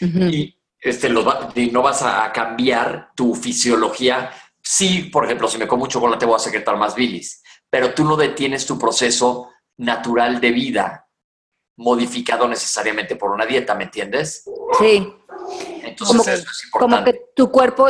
Y 0.00 0.56
este, 0.80 1.10
no 1.10 1.82
vas 1.82 2.02
a 2.02 2.32
cambiar 2.32 3.10
tu 3.14 3.34
fisiología 3.34 4.30
Sí, 4.72 5.10
por 5.12 5.24
ejemplo, 5.24 5.48
si 5.48 5.58
me 5.58 5.66
como 5.66 5.82
un 5.82 5.88
chocolate 5.88 6.24
voy 6.24 6.36
a 6.36 6.38
secretar 6.38 6.76
más 6.76 6.94
bilis, 6.94 7.42
pero 7.68 7.92
tú 7.92 8.04
no 8.04 8.16
detienes 8.16 8.64
tu 8.64 8.78
proceso 8.78 9.50
natural 9.78 10.40
de 10.40 10.52
vida 10.52 11.08
modificado 11.76 12.46
necesariamente 12.46 13.16
por 13.16 13.32
una 13.32 13.46
dieta, 13.46 13.74
¿me 13.74 13.84
entiendes? 13.84 14.48
Sí. 14.78 15.12
Entonces 15.82 16.16
como, 16.16 16.22
eso 16.22 16.30
es 16.48 16.64
importante. 16.66 16.94
Como 16.94 17.04
que 17.04 17.32
tu 17.34 17.50
cuerpo, 17.50 17.88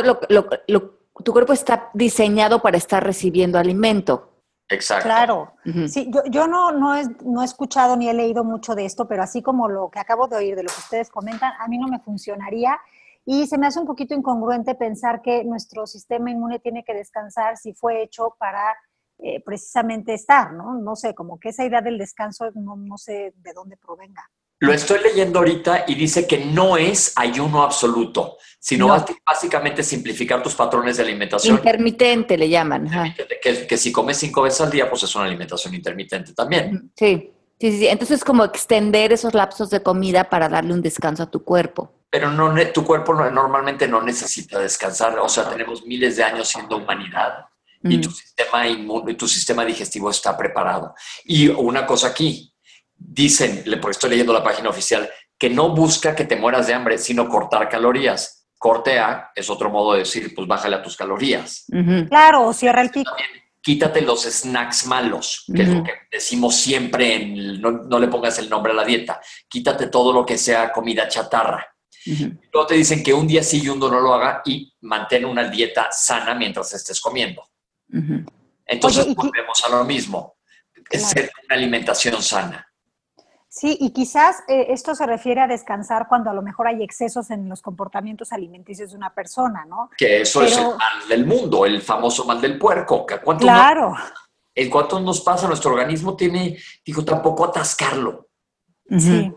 tu 1.22 1.32
cuerpo 1.34 1.52
está 1.52 1.90
diseñado 1.92 2.62
para 2.62 2.78
estar 2.78 3.04
recibiendo 3.04 3.58
alimento. 3.58 4.30
Exacto. 4.66 5.04
Claro. 5.04 5.52
Sí, 5.86 6.08
yo, 6.08 6.22
yo 6.30 6.46
no, 6.46 6.72
no, 6.72 6.96
he, 6.96 7.04
no 7.26 7.42
he 7.42 7.44
escuchado 7.44 7.94
ni 7.94 8.08
he 8.08 8.14
leído 8.14 8.42
mucho 8.42 8.74
de 8.74 8.86
esto, 8.86 9.06
pero 9.06 9.22
así 9.22 9.42
como 9.42 9.68
lo 9.68 9.90
que 9.90 9.98
acabo 9.98 10.28
de 10.28 10.36
oír, 10.36 10.56
de 10.56 10.62
lo 10.62 10.70
que 10.70 10.80
ustedes 10.80 11.10
comentan, 11.10 11.52
a 11.58 11.68
mí 11.68 11.76
no 11.76 11.88
me 11.88 11.98
funcionaría 11.98 12.80
y 13.26 13.46
se 13.46 13.58
me 13.58 13.66
hace 13.66 13.78
un 13.80 13.86
poquito 13.86 14.14
incongruente 14.14 14.74
pensar 14.74 15.20
que 15.22 15.44
nuestro 15.44 15.86
sistema 15.86 16.30
inmune 16.30 16.58
tiene 16.58 16.84
que 16.84 16.94
descansar 16.94 17.56
si 17.56 17.74
fue 17.74 18.02
hecho 18.02 18.34
para 18.38 18.76
eh, 19.18 19.42
precisamente 19.44 20.14
estar, 20.14 20.52
¿no? 20.52 20.74
No 20.74 20.96
sé, 20.96 21.14
como 21.14 21.38
que 21.38 21.50
esa 21.50 21.64
idea 21.64 21.80
del 21.82 21.98
descanso 21.98 22.50
no, 22.54 22.76
no 22.76 22.96
sé 22.96 23.34
de 23.36 23.52
dónde 23.52 23.76
provenga. 23.76 24.22
Lo 24.62 24.72
estoy 24.74 25.00
leyendo 25.02 25.38
ahorita 25.38 25.84
y 25.86 25.94
dice 25.94 26.26
que 26.26 26.44
no 26.44 26.76
es 26.76 27.14
ayuno 27.16 27.62
absoluto, 27.62 28.36
sino 28.58 28.88
No. 28.88 29.04
básicamente 29.24 29.82
simplificar 29.82 30.42
tus 30.42 30.54
patrones 30.54 30.98
de 30.98 31.02
alimentación. 31.02 31.56
Intermitente 31.56 32.36
le 32.36 32.48
llaman. 32.48 32.86
ajá. 32.86 33.14
Que, 33.42 33.66
que 33.66 33.76
si 33.78 33.90
comes 33.90 34.18
cinco 34.18 34.42
veces 34.42 34.60
al 34.60 34.70
día, 34.70 34.88
pues 34.90 35.02
es 35.02 35.14
una 35.14 35.24
alimentación 35.24 35.74
intermitente 35.74 36.34
también. 36.34 36.92
Sí. 36.94 37.32
Sí, 37.58 37.72
sí, 37.72 37.78
sí. 37.78 37.86
Entonces, 37.88 38.24
como 38.24 38.42
extender 38.44 39.12
esos 39.12 39.34
lapsos 39.34 39.68
de 39.68 39.82
comida 39.82 40.28
para 40.30 40.48
darle 40.48 40.72
un 40.72 40.80
descanso 40.82 41.22
a 41.22 41.30
tu 41.30 41.44
cuerpo. 41.44 41.92
Pero 42.10 42.30
no, 42.30 42.52
tu 42.72 42.84
cuerpo 42.84 43.14
no- 43.14 43.30
normalmente 43.30 43.86
no 43.86 44.02
necesita 44.02 44.58
descansar. 44.58 45.18
O 45.20 45.28
sea, 45.28 45.48
tenemos 45.48 45.84
miles 45.86 46.16
de 46.16 46.24
años 46.24 46.48
siendo 46.48 46.76
humanidad 46.78 47.46
y 47.84 47.98
Mm. 47.98 48.00
tu 48.00 48.10
sistema 48.10 48.66
inmune, 48.66 49.14
tu 49.14 49.28
sistema 49.28 49.64
digestivo 49.64 50.10
está 50.10 50.36
preparado. 50.36 50.94
Y 51.24 51.48
una 51.48 51.86
cosa 51.86 52.08
aquí, 52.08 52.52
dicen, 52.96 53.62
le- 53.64 53.76
porque 53.78 53.92
estoy 53.92 54.10
leyendo 54.10 54.32
la 54.32 54.42
página 54.42 54.68
oficial, 54.68 55.08
que 55.38 55.48
no 55.48 55.70
busca 55.74 56.14
que 56.14 56.24
te 56.24 56.36
mueras 56.36 56.66
de 56.66 56.74
hambre, 56.74 56.98
sino 56.98 57.28
cortar 57.28 57.68
calorías. 57.68 58.46
Corte 58.58 58.98
A 58.98 59.30
es 59.34 59.48
otro 59.48 59.70
modo 59.70 59.92
de 59.94 60.00
decir, 60.00 60.34
pues 60.34 60.46
bájale 60.46 60.76
a 60.76 60.82
tus 60.82 60.96
calorías. 60.96 61.64
Claro, 62.08 62.46
o 62.48 62.52
cierra 62.52 62.82
el 62.82 62.90
pico. 62.90 63.10
Quítate 63.62 64.00
los 64.02 64.24
snacks 64.24 64.86
malos, 64.86 65.44
que 65.54 65.62
es 65.62 65.68
lo 65.68 65.82
que 65.84 65.92
decimos 66.10 66.56
siempre, 66.56 67.14
en 67.14 67.22
el- 67.38 67.60
no, 67.60 67.70
no 67.70 67.98
le 67.98 68.08
pongas 68.08 68.38
el 68.38 68.50
nombre 68.50 68.72
a 68.72 68.74
la 68.74 68.84
dieta. 68.84 69.20
Quítate 69.48 69.86
todo 69.86 70.12
lo 70.12 70.26
que 70.26 70.36
sea 70.36 70.72
comida 70.72 71.08
chatarra. 71.08 71.66
Ujú. 72.06 72.38
Luego 72.52 72.66
te 72.66 72.74
dicen 72.74 73.02
que 73.02 73.12
un 73.12 73.26
día 73.26 73.42
sí 73.42 73.60
y 73.62 73.68
un 73.68 73.78
día 73.80 73.90
no 73.90 74.00
lo 74.00 74.14
haga 74.14 74.42
y 74.44 74.72
mantén 74.82 75.24
una 75.24 75.48
dieta 75.48 75.88
sana 75.92 76.34
mientras 76.34 76.72
estés 76.74 77.00
comiendo. 77.00 77.42
Entonces 78.66 79.02
Oye, 79.04 79.12
y 79.12 79.14
qui- 79.14 79.26
volvemos 79.30 79.64
a 79.64 79.68
lo 79.70 79.84
mismo. 79.84 80.36
Es 80.90 81.02
Claro. 81.02 81.12
ser 81.12 81.32
una 81.46 81.54
alimentación 81.56 82.22
sana. 82.22 82.66
Sí, 83.52 83.76
y 83.80 83.90
quizás 83.92 84.44
eh, 84.48 84.66
esto 84.70 84.94
se 84.94 85.04
refiere 85.06 85.40
a 85.40 85.48
descansar 85.48 86.06
cuando 86.08 86.30
a 86.30 86.34
lo 86.34 86.40
mejor 86.40 86.68
hay 86.68 86.82
excesos 86.84 87.30
en 87.30 87.48
los 87.48 87.60
comportamientos 87.62 88.32
alimenticios 88.32 88.90
de 88.92 88.96
una 88.96 89.12
persona, 89.12 89.64
¿no? 89.66 89.90
Que 89.98 90.20
eso 90.22 90.42
es 90.44 90.56
el 90.56 90.64
mal 90.68 91.08
del 91.08 91.26
mundo, 91.26 91.66
el 91.66 91.82
famoso 91.82 92.24
mal 92.24 92.40
del 92.40 92.58
puerco. 92.58 93.04
que 93.04 93.18
¿Cuánto, 93.18 93.42
Claro. 93.42 93.90
nos, 93.90 94.12
¿En 94.54 94.70
cuánto 94.70 95.00
nos 95.00 95.20
pasa? 95.20 95.48
Nuestro 95.48 95.72
organismo 95.72 96.16
tiene, 96.16 96.56
digo, 96.84 97.04
tampoco 97.04 97.44
atascarlo. 97.44 98.28
Sí. 98.98 99.32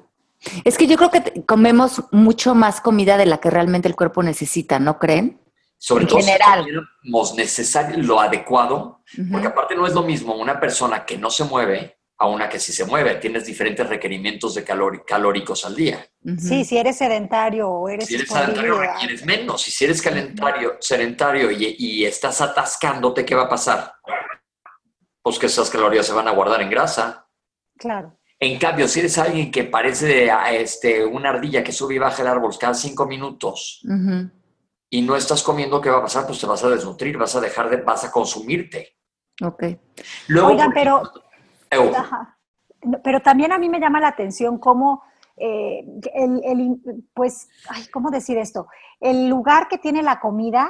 Es 0.64 0.78
que 0.78 0.88
yo 0.88 0.98
creo 0.98 1.10
que 1.12 1.44
comemos 1.46 2.04
mucho 2.12 2.54
más 2.56 2.82
comida 2.82 3.18
de 3.18 3.26
la 3.26 3.38
que 3.40 3.50
realmente 3.50 3.88
el 3.88 3.96
cuerpo 3.96 4.24
necesita, 4.24 4.80
¿no 4.80 5.00
creen? 5.00 5.40
Sobre 5.78 6.04
En 6.04 6.10
todo 6.10 6.20
general. 6.20 6.66
si 7.04 7.36
necesario, 7.36 7.98
lo 8.04 8.20
adecuado, 8.20 9.02
porque 9.32 9.48
aparte 9.48 9.76
no 9.76 9.86
es 9.86 9.94
lo 9.94 10.04
mismo 10.04 10.36
una 10.36 10.60
persona 10.60 11.06
que 11.06 11.18
no 11.18 11.30
se 11.30 11.44
mueve 11.44 11.98
a 12.18 12.28
una 12.28 12.48
que 12.48 12.60
sí 12.60 12.72
se 12.72 12.86
mueve. 12.86 13.16
Tienes 13.16 13.46
diferentes 13.46 13.88
requerimientos 13.90 14.54
de 14.56 14.64
calor- 14.64 15.04
calóricos 15.06 15.66
al 15.66 15.76
día. 15.76 16.06
Sí, 16.38 16.64
si 16.64 16.78
eres 16.78 16.98
sedentario 16.98 17.68
o 17.70 17.90
eres 17.90 18.08
Si 18.08 18.16
eres 18.16 18.30
sedentario 18.30 18.80
requieres 18.80 19.26
menos. 19.26 19.68
Y 19.68 19.72
si 19.72 19.84
eres 19.84 20.02
calentario, 20.02 20.78
sedentario 20.80 21.52
y, 21.52 21.76
y 21.78 22.06
estás 22.06 22.40
atascándote, 22.40 23.26
¿qué 23.26 23.36
va 23.36 23.44
a 23.44 23.50
pasar? 23.50 23.94
Pues 25.22 25.38
que 25.40 25.48
esas 25.48 25.70
calorías 25.70 26.06
se 26.06 26.14
van 26.14 26.28
a 26.28 26.32
guardar 26.32 26.62
en 26.62 26.70
grasa. 26.70 27.28
Claro. 27.78 28.18
En 28.44 28.60
cambio, 28.60 28.90
si 28.90 29.00
eres 29.00 29.18
alguien 29.18 29.50
que 29.50 29.64
parece 29.64 30.30
ah, 30.30 30.52
este, 30.52 31.06
una 31.06 31.30
ardilla 31.30 31.64
que 31.64 31.72
sube 31.72 31.96
y 31.96 31.98
baja 31.98 32.22
el 32.24 32.28
árbol 32.28 32.52
cada 32.60 32.74
cinco 32.74 33.06
minutos 33.06 33.82
y 34.90 35.02
no 35.02 35.16
estás 35.16 35.42
comiendo, 35.44 35.80
¿qué 35.80 35.90
va 35.90 36.00
a 36.00 36.02
pasar? 36.02 36.28
Pues 36.28 36.40
te 36.42 36.46
vas 36.46 36.62
a 36.62 36.68
desnutrir, 36.70 37.18
vas 37.18 37.34
a 37.38 37.40
dejar 37.40 37.70
de, 37.70 37.78
vas 37.78 38.04
a 38.04 38.12
consumirte. 38.12 38.98
Ok. 39.42 39.64
Luego, 40.28 40.50
Oigan, 40.50 40.68
por 40.68 40.74
pero- 40.74 41.02
eh, 41.72 41.92
Ajá. 41.96 42.38
Pero 43.02 43.22
también 43.22 43.54
a 43.54 43.58
mí 43.58 43.70
me 43.70 43.80
llama 43.80 44.02
la 44.02 44.10
atención 44.10 44.58
cómo, 44.58 45.04
eh, 45.38 45.86
el, 46.14 46.42
el- 46.44 47.06
pues, 47.14 47.48
ay, 47.70 47.88
¿cómo 47.94 48.12
decir 48.12 48.38
esto? 48.38 48.68
El 49.00 49.30
lugar 49.30 49.70
que 49.70 49.78
tiene 49.78 50.04
la 50.04 50.20
comida 50.20 50.70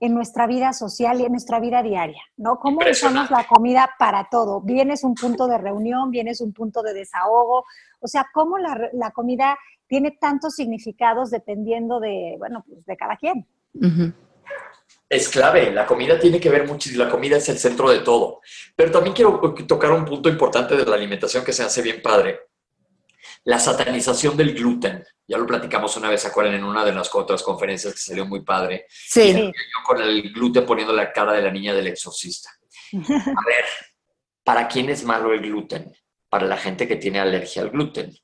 en 0.00 0.14
nuestra 0.14 0.46
vida 0.46 0.72
social 0.72 1.20
y 1.20 1.24
en 1.24 1.32
nuestra 1.32 1.60
vida 1.60 1.82
diaria, 1.82 2.22
¿no? 2.36 2.58
¿Cómo 2.58 2.80
usamos 2.90 3.30
la 3.30 3.46
comida 3.46 3.90
para 3.98 4.28
todo? 4.30 4.60
Bien 4.60 4.90
es 4.90 5.04
un 5.04 5.14
punto 5.14 5.46
de 5.46 5.58
reunión, 5.58 6.10
bien 6.10 6.28
es 6.28 6.40
un 6.40 6.52
punto 6.52 6.82
de 6.82 6.92
desahogo, 6.94 7.64
o 8.00 8.06
sea, 8.08 8.26
cómo 8.32 8.58
la, 8.58 8.74
re- 8.74 8.90
la 8.92 9.10
comida 9.12 9.56
tiene 9.86 10.10
tantos 10.20 10.54
significados 10.54 11.30
dependiendo 11.30 12.00
de, 12.00 12.36
bueno, 12.38 12.64
pues 12.66 12.84
de 12.84 12.96
cada 12.96 13.16
quien. 13.16 13.46
Es 15.08 15.28
clave, 15.28 15.70
la 15.70 15.86
comida 15.86 16.18
tiene 16.18 16.40
que 16.40 16.50
ver 16.50 16.66
mucho 16.66 16.90
y 16.90 16.94
la 16.96 17.08
comida 17.08 17.36
es 17.36 17.48
el 17.48 17.58
centro 17.58 17.88
de 17.90 18.00
todo. 18.00 18.40
Pero 18.74 18.90
también 18.90 19.14
quiero 19.14 19.38
tocar 19.66 19.92
un 19.92 20.04
punto 20.04 20.28
importante 20.28 20.76
de 20.76 20.84
la 20.84 20.96
alimentación 20.96 21.44
que 21.44 21.52
se 21.52 21.62
hace 21.62 21.82
bien 21.82 22.02
padre. 22.02 22.40
La 23.44 23.58
satanización 23.58 24.36
del 24.36 24.54
gluten. 24.54 25.04
Ya 25.26 25.38
lo 25.38 25.46
platicamos 25.46 25.96
una 25.96 26.10
vez, 26.10 26.22
¿se 26.22 26.28
acuerdan? 26.28 26.54
En 26.54 26.64
una 26.64 26.84
de 26.84 26.92
las 26.92 27.14
otras 27.14 27.42
conferencias 27.42 27.94
que 27.94 28.00
salió 28.00 28.26
muy 28.26 28.42
padre. 28.42 28.86
Sí. 28.88 29.32
Yo 29.34 29.52
con 29.84 30.00
el 30.00 30.32
gluten 30.32 30.64
poniendo 30.64 30.92
la 30.92 31.12
cara 31.12 31.32
de 31.32 31.42
la 31.42 31.50
niña 31.50 31.74
del 31.74 31.86
exorcista. 31.86 32.50
A 32.92 33.46
ver, 33.46 33.64
¿para 34.42 34.68
quién 34.68 34.88
es 34.90 35.04
malo 35.04 35.32
el 35.32 35.40
gluten? 35.40 35.92
Para 36.28 36.46
la 36.46 36.56
gente 36.56 36.88
que 36.88 36.96
tiene 36.96 37.20
alergia 37.20 37.62
al 37.62 37.70
gluten. 37.70 38.14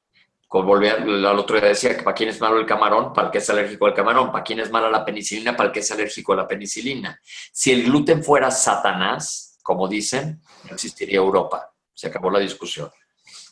Como 0.50 0.66
volví 0.66 0.88
al 0.88 1.38
otro 1.38 1.60
día 1.60 1.68
decía 1.68 1.96
que 1.96 2.02
para 2.02 2.12
quién 2.12 2.28
es 2.28 2.40
malo 2.40 2.58
el 2.58 2.66
camarón, 2.66 3.12
para 3.12 3.28
el 3.28 3.32
que 3.32 3.38
es 3.38 3.48
alérgico 3.48 3.86
al 3.86 3.94
camarón, 3.94 4.32
para 4.32 4.42
quién 4.42 4.58
es 4.58 4.68
mala 4.68 4.90
la 4.90 5.04
penicilina, 5.04 5.56
para 5.56 5.68
el 5.68 5.72
que 5.72 5.78
es 5.78 5.90
alérgico 5.92 6.32
a 6.32 6.36
la 6.36 6.48
penicilina. 6.48 7.20
Si 7.52 7.70
el 7.70 7.84
gluten 7.84 8.24
fuera 8.24 8.50
Satanás, 8.50 9.56
como 9.62 9.86
dicen, 9.86 10.42
no 10.64 10.74
existiría 10.74 11.18
Europa. 11.18 11.72
Se 11.94 12.08
acabó 12.08 12.30
la 12.30 12.40
discusión. 12.40 12.90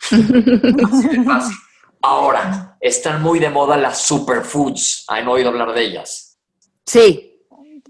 Así 0.02 1.24
fácil. 1.24 1.56
Ahora, 2.02 2.76
están 2.80 3.22
muy 3.22 3.38
de 3.38 3.50
moda 3.50 3.76
las 3.76 4.02
superfoods. 4.02 5.04
¿Han 5.08 5.26
oído 5.28 5.48
hablar 5.48 5.72
de 5.74 5.82
ellas? 5.82 6.38
Sí. 6.86 7.24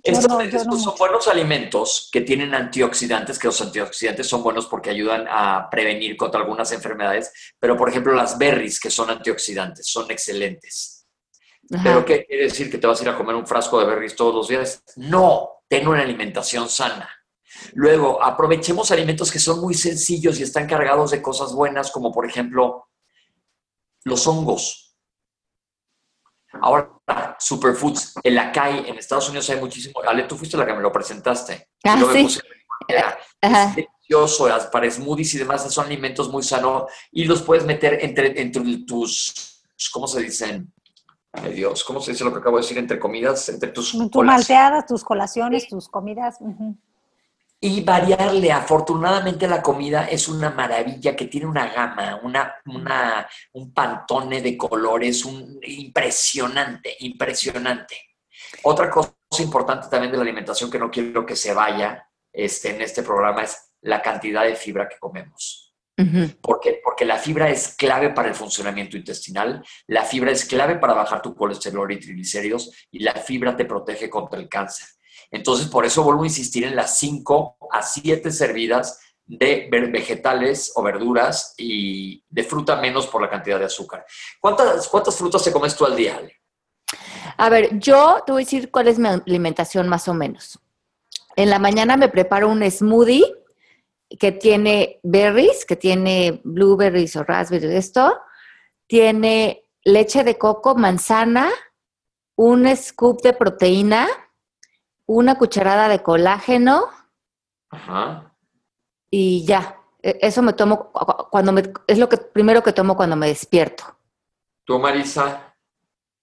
Estos, 0.02 0.28
no, 0.28 0.40
yo 0.42 0.46
estos 0.46 0.66
no 0.66 0.72
son 0.76 0.92
mucho. 0.92 0.96
buenos 0.98 1.28
alimentos 1.28 2.08
que 2.12 2.20
tienen 2.22 2.54
antioxidantes, 2.54 3.38
que 3.38 3.48
los 3.48 3.60
antioxidantes 3.60 4.26
son 4.26 4.42
buenos 4.42 4.66
porque 4.66 4.90
ayudan 4.90 5.26
a 5.28 5.68
prevenir 5.70 6.16
contra 6.16 6.40
algunas 6.40 6.70
enfermedades, 6.72 7.32
pero 7.58 7.76
por 7.76 7.88
ejemplo 7.88 8.14
las 8.14 8.38
berries, 8.38 8.80
que 8.80 8.90
son 8.90 9.10
antioxidantes, 9.10 9.86
son 9.86 10.10
excelentes. 10.10 11.06
Ajá. 11.70 11.82
¿Pero 11.82 12.04
qué 12.04 12.24
quiere 12.24 12.44
decir? 12.44 12.70
¿Que 12.70 12.78
te 12.78 12.86
vas 12.86 13.00
a 13.00 13.02
ir 13.02 13.10
a 13.10 13.16
comer 13.16 13.34
un 13.34 13.46
frasco 13.46 13.78
de 13.80 13.86
berries 13.86 14.16
todos 14.16 14.34
los 14.34 14.48
días? 14.48 14.82
No, 14.96 15.64
ten 15.68 15.86
una 15.86 16.00
alimentación 16.00 16.68
sana. 16.68 17.10
Luego, 17.74 18.22
aprovechemos 18.22 18.90
alimentos 18.90 19.30
que 19.30 19.38
son 19.38 19.60
muy 19.60 19.74
sencillos 19.74 20.38
y 20.38 20.42
están 20.42 20.66
cargados 20.66 21.10
de 21.10 21.22
cosas 21.22 21.52
buenas, 21.52 21.90
como 21.90 22.12
por 22.12 22.26
ejemplo 22.26 22.88
los 24.04 24.26
hongos. 24.26 24.96
Ahora, 26.60 26.90
superfoods, 27.38 28.14
el 28.22 28.38
acai, 28.38 28.88
en 28.88 28.96
Estados 28.98 29.28
Unidos 29.28 29.48
hay 29.50 29.60
muchísimo. 29.60 30.00
Ale, 30.06 30.24
tú 30.24 30.36
fuiste 30.36 30.56
la 30.56 30.66
que 30.66 30.72
me 30.74 30.80
lo 30.80 30.90
presentaste. 30.90 31.68
Ah, 31.84 31.96
me 31.96 32.28
sí. 32.28 32.40
Ajá. 33.40 33.64
es 33.64 33.76
delicioso, 33.76 34.48
para 34.72 34.90
smoothies 34.90 35.34
y 35.34 35.38
demás, 35.38 35.72
son 35.72 35.86
alimentos 35.86 36.30
muy 36.30 36.42
sanos 36.42 36.84
y 37.12 37.24
los 37.24 37.42
puedes 37.42 37.64
meter 37.64 37.98
entre, 38.02 38.40
entre 38.40 38.78
tus, 38.86 39.62
¿cómo 39.92 40.06
se 40.06 40.20
dicen? 40.22 40.72
Ay 41.32 41.52
Dios, 41.52 41.84
¿cómo 41.84 42.00
se 42.00 42.12
dice 42.12 42.24
lo 42.24 42.32
que 42.32 42.38
acabo 42.38 42.56
de 42.56 42.62
decir? 42.62 42.78
Entre 42.78 42.98
comidas, 42.98 43.48
entre 43.50 43.70
tus 43.70 43.92
Tus 43.92 44.24
malteadas, 44.24 44.86
tus 44.86 45.04
colaciones, 45.04 45.68
tus 45.68 45.88
comidas. 45.88 46.36
ujú. 46.40 46.76
Y 47.60 47.82
variarle, 47.82 48.52
afortunadamente 48.52 49.48
la 49.48 49.60
comida 49.60 50.08
es 50.08 50.28
una 50.28 50.50
maravilla 50.50 51.16
que 51.16 51.26
tiene 51.26 51.46
una 51.46 51.72
gama, 51.72 52.20
una, 52.22 52.54
una, 52.66 53.28
un 53.52 53.74
pantone 53.74 54.40
de 54.40 54.56
colores, 54.56 55.24
un, 55.24 55.58
impresionante, 55.62 56.96
impresionante. 57.00 57.96
Otra 58.62 58.88
cosa 58.88 59.12
importante 59.38 59.88
también 59.88 60.12
de 60.12 60.18
la 60.18 60.22
alimentación 60.22 60.70
que 60.70 60.78
no 60.78 60.90
quiero 60.90 61.26
que 61.26 61.34
se 61.34 61.52
vaya 61.52 62.08
este, 62.32 62.70
en 62.70 62.80
este 62.80 63.02
programa 63.02 63.42
es 63.42 63.72
la 63.82 64.00
cantidad 64.02 64.44
de 64.44 64.54
fibra 64.54 64.88
que 64.88 64.98
comemos. 64.98 65.74
Ujú. 65.98 66.40
¿Por 66.40 66.60
qué? 66.60 66.80
Porque 66.82 67.04
la 67.04 67.16
fibra 67.16 67.50
es 67.50 67.74
clave 67.74 68.10
para 68.10 68.28
el 68.28 68.34
funcionamiento 68.34 68.96
intestinal, 68.96 69.64
la 69.88 70.04
fibra 70.04 70.30
es 70.30 70.44
clave 70.44 70.76
para 70.76 70.94
bajar 70.94 71.20
tu 71.20 71.34
colesterol 71.34 71.90
y 71.90 71.98
triglicéridos 71.98 72.86
y 72.92 73.00
la 73.00 73.14
fibra 73.14 73.56
te 73.56 73.64
protege 73.64 74.08
contra 74.08 74.38
el 74.38 74.48
cáncer. 74.48 74.86
Entonces, 75.30 75.68
por 75.68 75.84
eso 75.84 76.02
vuelvo 76.02 76.22
a 76.22 76.26
insistir 76.26 76.64
en 76.64 76.76
las 76.76 76.98
5 76.98 77.56
a 77.70 77.82
7 77.82 78.30
servidas 78.30 79.00
de 79.26 79.68
vegetales 79.70 80.72
o 80.74 80.82
verduras 80.82 81.54
y 81.58 82.24
de 82.30 82.42
fruta 82.44 82.76
menos 82.76 83.06
por 83.06 83.20
la 83.20 83.28
cantidad 83.28 83.58
de 83.58 83.66
azúcar. 83.66 84.04
¿Cuántas, 84.40 84.88
cuántas 84.88 85.16
frutas 85.16 85.44
te 85.44 85.52
comes 85.52 85.76
tú 85.76 85.84
al 85.84 85.94
día, 85.94 86.16
Ale? 86.16 86.40
A 87.36 87.50
ver, 87.50 87.78
yo 87.78 88.22
te 88.24 88.32
voy 88.32 88.42
a 88.42 88.44
decir 88.44 88.70
cuál 88.70 88.88
es 88.88 88.98
mi 88.98 89.08
alimentación 89.08 89.88
más 89.88 90.08
o 90.08 90.14
menos. 90.14 90.58
En 91.36 91.50
la 91.50 91.58
mañana 91.58 91.96
me 91.96 92.08
preparo 92.08 92.48
un 92.48 92.68
smoothie 92.68 93.22
que 94.18 94.32
tiene 94.32 94.98
berries, 95.02 95.64
que 95.66 95.76
tiene 95.76 96.40
blueberries 96.42 97.14
o 97.16 97.22
raspberries, 97.22 97.74
esto. 97.74 98.18
Tiene 98.86 99.62
leche 99.84 100.24
de 100.24 100.38
coco, 100.38 100.74
manzana, 100.74 101.50
un 102.34 102.74
scoop 102.74 103.22
de 103.22 103.34
proteína, 103.34 104.08
una 105.08 105.36
cucharada 105.38 105.88
de 105.88 106.02
colágeno 106.02 106.82
Ajá. 107.70 108.34
y 109.10 109.44
ya. 109.46 109.76
E- 110.02 110.18
Eso 110.22 110.42
me 110.42 110.52
tomo 110.52 110.90
cu- 110.92 111.06
cu- 111.06 111.26
cuando 111.30 111.50
me, 111.52 111.62
es 111.86 111.98
lo 111.98 112.08
que 112.08 112.18
primero 112.18 112.62
que 112.62 112.72
tomo 112.74 112.94
cuando 112.96 113.16
me 113.16 113.26
despierto. 113.26 113.84
¿Tú, 114.64 114.78
Marisa? 114.78 115.54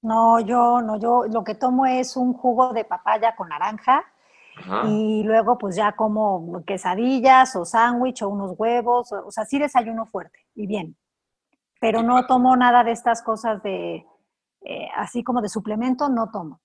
No, 0.04 0.40
yo 0.40 0.82
no, 0.82 0.98
yo 1.00 1.24
lo 1.28 1.44
que 1.44 1.56
tomo 1.56 1.88
es 1.88 2.16
un 2.16 2.34
jugo 2.34 2.74
de 2.74 2.86
papaya 2.86 3.36
con 3.36 3.50
naranja 3.50 4.04
Ajá. 4.58 4.84
y 4.88 5.24
luego 5.24 5.58
pues 5.58 5.76
ya 5.76 5.94
como 5.94 6.64
quesadillas 6.64 7.56
o 7.56 7.66
sándwich 7.66 8.22
o 8.22 8.30
unos 8.30 8.54
huevos, 8.56 9.12
o, 9.12 9.26
o 9.28 9.32
sea, 9.32 9.46
sí 9.46 9.58
desayuno 9.58 10.06
fuerte 10.06 10.46
y 10.54 10.68
bien, 10.68 10.96
pero 11.82 12.04
no 12.04 12.28
tomo 12.28 12.56
nada 12.56 12.84
de 12.84 12.92
estas 12.92 13.24
cosas 13.24 13.64
de, 13.64 14.06
eh, 14.62 14.88
así 14.96 15.24
como 15.24 15.42
de 15.42 15.50
suplemento, 15.50 16.08
no 16.08 16.30
tomo. 16.30 16.62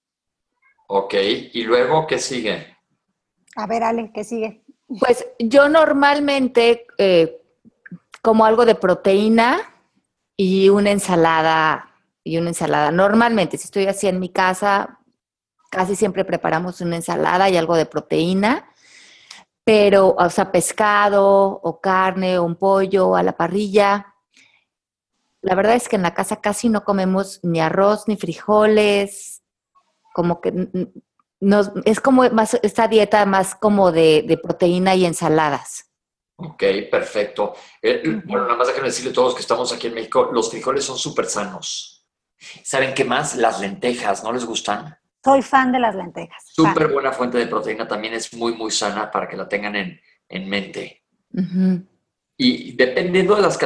Ok. 0.92 1.14
¿Y 1.52 1.62
luego 1.62 2.04
qué 2.04 2.18
sigue? 2.18 2.76
A 3.54 3.66
ver, 3.68 3.84
Ale, 3.84 4.10
¿qué 4.12 4.24
sigue? 4.24 4.64
Pues 4.98 5.24
yo 5.38 5.68
normalmente 5.68 6.84
eh, 6.98 7.42
como 8.20 8.44
algo 8.44 8.66
de 8.66 8.74
proteína 8.74 9.60
y 10.36 10.68
una 10.68 10.90
ensalada 10.90 11.94
y 12.24 12.38
una 12.38 12.48
ensalada. 12.48 12.90
Normalmente, 12.90 13.56
si 13.56 13.66
estoy 13.66 13.86
así 13.86 14.08
en 14.08 14.18
mi 14.18 14.30
casa, 14.30 14.98
casi 15.70 15.94
siempre 15.94 16.24
preparamos 16.24 16.80
una 16.80 16.96
ensalada 16.96 17.48
y 17.48 17.56
algo 17.56 17.76
de 17.76 17.86
proteína, 17.86 18.68
pero, 19.62 20.16
o 20.18 20.28
sea, 20.28 20.50
pescado 20.50 21.60
o 21.62 21.80
carne 21.80 22.36
o 22.36 22.42
un 22.42 22.56
pollo 22.56 23.14
a 23.14 23.22
la 23.22 23.36
parrilla. 23.36 24.12
La 25.40 25.54
verdad 25.54 25.76
es 25.76 25.88
que 25.88 25.94
en 25.94 26.02
la 26.02 26.14
casa 26.14 26.40
casi 26.40 26.68
no 26.68 26.82
comemos 26.82 27.38
ni 27.44 27.60
arroz 27.60 28.08
ni 28.08 28.16
frijoles, 28.16 29.39
como 30.12 30.40
que 30.40 30.52
nos, 31.40 31.72
es 31.84 32.00
como 32.00 32.28
más 32.30 32.58
esta 32.62 32.88
dieta 32.88 33.24
más 33.26 33.54
como 33.54 33.92
de, 33.92 34.24
de 34.26 34.36
proteína 34.36 34.94
y 34.94 35.06
ensaladas. 35.06 35.90
Ok, 36.36 36.62
perfecto. 36.90 37.54
Eh, 37.82 38.02
Bueno, 38.24 38.44
nada 38.44 38.56
más 38.56 38.68
déjenme 38.68 38.88
decirle 38.88 39.10
a 39.10 39.14
todos 39.14 39.34
que 39.34 39.42
estamos 39.42 39.72
aquí 39.72 39.88
en 39.88 39.94
México, 39.94 40.30
los 40.32 40.50
frijoles 40.50 40.84
son 40.84 40.96
súper 40.98 41.26
sanos. 41.26 42.06
¿Saben 42.64 42.94
qué 42.94 43.04
más? 43.04 43.36
Las 43.36 43.60
lentejas, 43.60 44.24
¿no 44.24 44.32
les 44.32 44.46
gustan? 44.46 44.96
Soy 45.22 45.42
fan 45.42 45.70
de 45.70 45.78
las 45.78 45.94
lentejas. 45.94 46.42
Súper 46.46 46.88
buena 46.88 47.12
fuente 47.12 47.36
de 47.36 47.46
proteína, 47.46 47.86
también 47.86 48.14
es 48.14 48.32
muy, 48.32 48.54
muy 48.54 48.70
sana 48.70 49.10
para 49.10 49.28
que 49.28 49.36
la 49.36 49.46
tengan 49.46 49.76
en, 49.76 50.00
en 50.28 50.48
mente. 50.48 51.04
Y 52.38 52.72
dependiendo 52.72 53.36
de 53.36 53.42
las, 53.42 53.58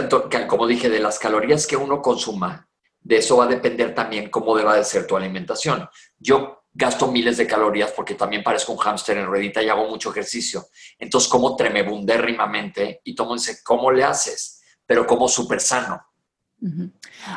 como 0.49 0.67
dije, 0.67 0.89
de 0.89 0.99
las 0.99 1.21
calorías 1.21 1.69
que 1.69 1.77
uno 1.77 2.03
consuma, 2.03 2.69
de 3.05 3.19
eso 3.19 3.37
va 3.37 3.45
a 3.45 3.49
depender 3.49 3.95
también 3.95 4.31
cómo 4.31 4.57
deba 4.57 4.75
de 4.77 4.85
ser 4.85 5.07
tu 5.07 5.17
alimentación. 5.17 5.89
Yo 6.19 6.65
gasto 6.73 7.07
miles 7.07 7.37
de 7.37 7.47
calorías 7.47 7.93
porque 7.93 8.15
también 8.15 8.43
parezco 8.43 8.73
un 8.73 8.79
hámster 8.79 9.19
en 9.19 9.27
ruedita 9.27 9.63
y 9.63 9.69
hago 9.69 9.87
mucho 9.89 10.11
ejercicio. 10.11 10.67
Entonces 10.99 11.31
como 11.31 11.55
tremebundérrimamente 11.55 13.01
y 13.05 13.15
tomo 13.15 13.37
ese, 13.37 13.63
¿cómo 13.63 13.93
le 13.93 14.03
haces? 14.03 14.63
Pero 14.87 15.07
como 15.07 15.29
súper 15.29 15.61
sano. 15.61 16.05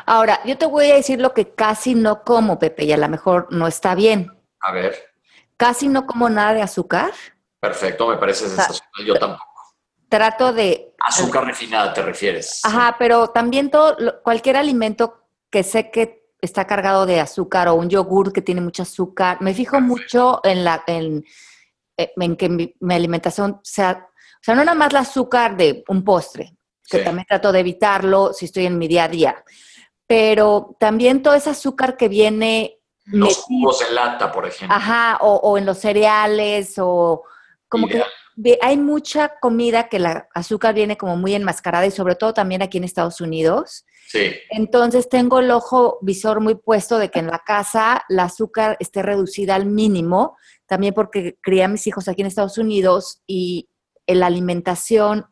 Ahora, 0.06 0.40
yo 0.46 0.56
te 0.56 0.64
voy 0.64 0.90
a 0.90 0.94
decir 0.94 1.20
lo 1.20 1.34
que 1.34 1.52
casi 1.54 1.94
no 1.94 2.24
como, 2.24 2.58
Pepe, 2.58 2.84
y 2.84 2.92
a 2.92 2.96
lo 2.96 3.08
mejor 3.10 3.46
no 3.50 3.66
está 3.66 3.94
bien. 3.94 4.32
A 4.60 4.72
ver, 4.72 4.96
Casi 5.58 5.88
no 5.88 6.06
como 6.06 6.30
nada 6.30 6.54
de 6.54 6.62
azúcar. 6.62 7.12
perfecto, 7.60 8.06
me 8.08 8.16
parece 8.16 8.46
sensacional. 8.46 9.04
Yo 9.04 9.14
tampoco. 9.18 9.44
Trato 10.08 10.52
de... 10.52 10.94
Azúcar 11.00 11.44
refinada 11.44 11.92
te 11.92 12.00
refieres. 12.00 12.60
Ajá, 12.64 12.94
pero 12.98 13.28
también 13.28 13.68
todo, 13.70 14.22
cualquier 14.22 14.56
alimento 14.56 15.27
que 15.50 15.62
sé 15.62 15.90
que 15.90 16.24
está 16.40 16.66
cargado 16.66 17.04
de 17.06 17.20
azúcar 17.20 17.68
o 17.68 17.74
un 17.74 17.88
yogur 17.88 18.32
que 18.32 18.42
tiene 18.42 18.60
mucho 18.60 18.82
azúcar, 18.82 19.38
me 19.40 19.54
fijo 19.54 19.80
mucho 19.80 20.40
en 20.44 20.64
la 20.64 20.82
en, 20.86 21.24
eh, 21.96 22.12
en 22.16 22.36
que 22.36 22.48
mi, 22.48 22.74
mi 22.80 22.94
alimentación 22.94 23.60
sea, 23.64 24.06
o 24.10 24.40
sea, 24.42 24.54
no 24.54 24.64
nada 24.64 24.76
más 24.78 24.90
el 24.90 24.98
azúcar 24.98 25.56
de 25.56 25.82
un 25.88 26.04
postre, 26.04 26.54
que 26.88 26.98
Sí. 26.98 27.04
también 27.04 27.26
trato 27.28 27.50
de 27.50 27.60
evitarlo 27.60 28.32
si 28.32 28.44
estoy 28.44 28.66
en 28.66 28.78
mi 28.78 28.86
día 28.88 29.04
a 29.04 29.08
día, 29.08 29.44
pero 30.06 30.76
también 30.78 31.22
todo 31.22 31.34
ese 31.34 31.50
azúcar 31.50 31.96
que 31.96 32.08
viene 32.08 32.78
Los 33.06 33.28
metido- 33.30 33.42
jugos 33.42 33.82
en 33.88 33.94
lata, 33.94 34.30
por 34.30 34.46
ejemplo. 34.46 34.76
Ajá, 34.76 35.18
o, 35.22 35.34
o 35.36 35.58
en 35.58 35.66
los 35.66 35.78
cereales, 35.78 36.74
o 36.78 37.24
como 37.68 37.86
Ideal. 37.88 38.04
que 38.04 38.10
hay 38.60 38.76
mucha 38.76 39.32
comida 39.40 39.88
que 39.88 39.98
la 39.98 40.28
azúcar 40.34 40.74
viene 40.74 40.96
como 40.96 41.16
muy 41.16 41.34
enmascarada 41.34 41.86
y 41.86 41.90
sobre 41.90 42.14
todo 42.14 42.32
también 42.34 42.62
aquí 42.62 42.78
en 42.78 42.84
Estados 42.84 43.20
Unidos. 43.20 43.84
Sí, 44.06 44.30
Entonces 44.50 45.08
tengo 45.08 45.38
el 45.40 45.50
ojo 45.50 45.98
visor 46.02 46.40
muy 46.40 46.54
puesto 46.54 46.98
de 46.98 47.10
que 47.10 47.18
en 47.18 47.26
la 47.26 47.40
casa 47.40 48.04
la 48.08 48.24
azúcar 48.24 48.76
esté 48.80 49.02
reducida 49.02 49.54
al 49.54 49.66
mínimo, 49.66 50.36
también 50.66 50.94
porque 50.94 51.36
crié 51.42 51.64
a 51.64 51.68
mis 51.68 51.86
hijos 51.86 52.08
aquí 52.08 52.22
en 52.22 52.28
Estados 52.28 52.58
Unidos 52.58 53.22
y 53.26 53.68
la 54.06 54.26
alimentación 54.26 55.26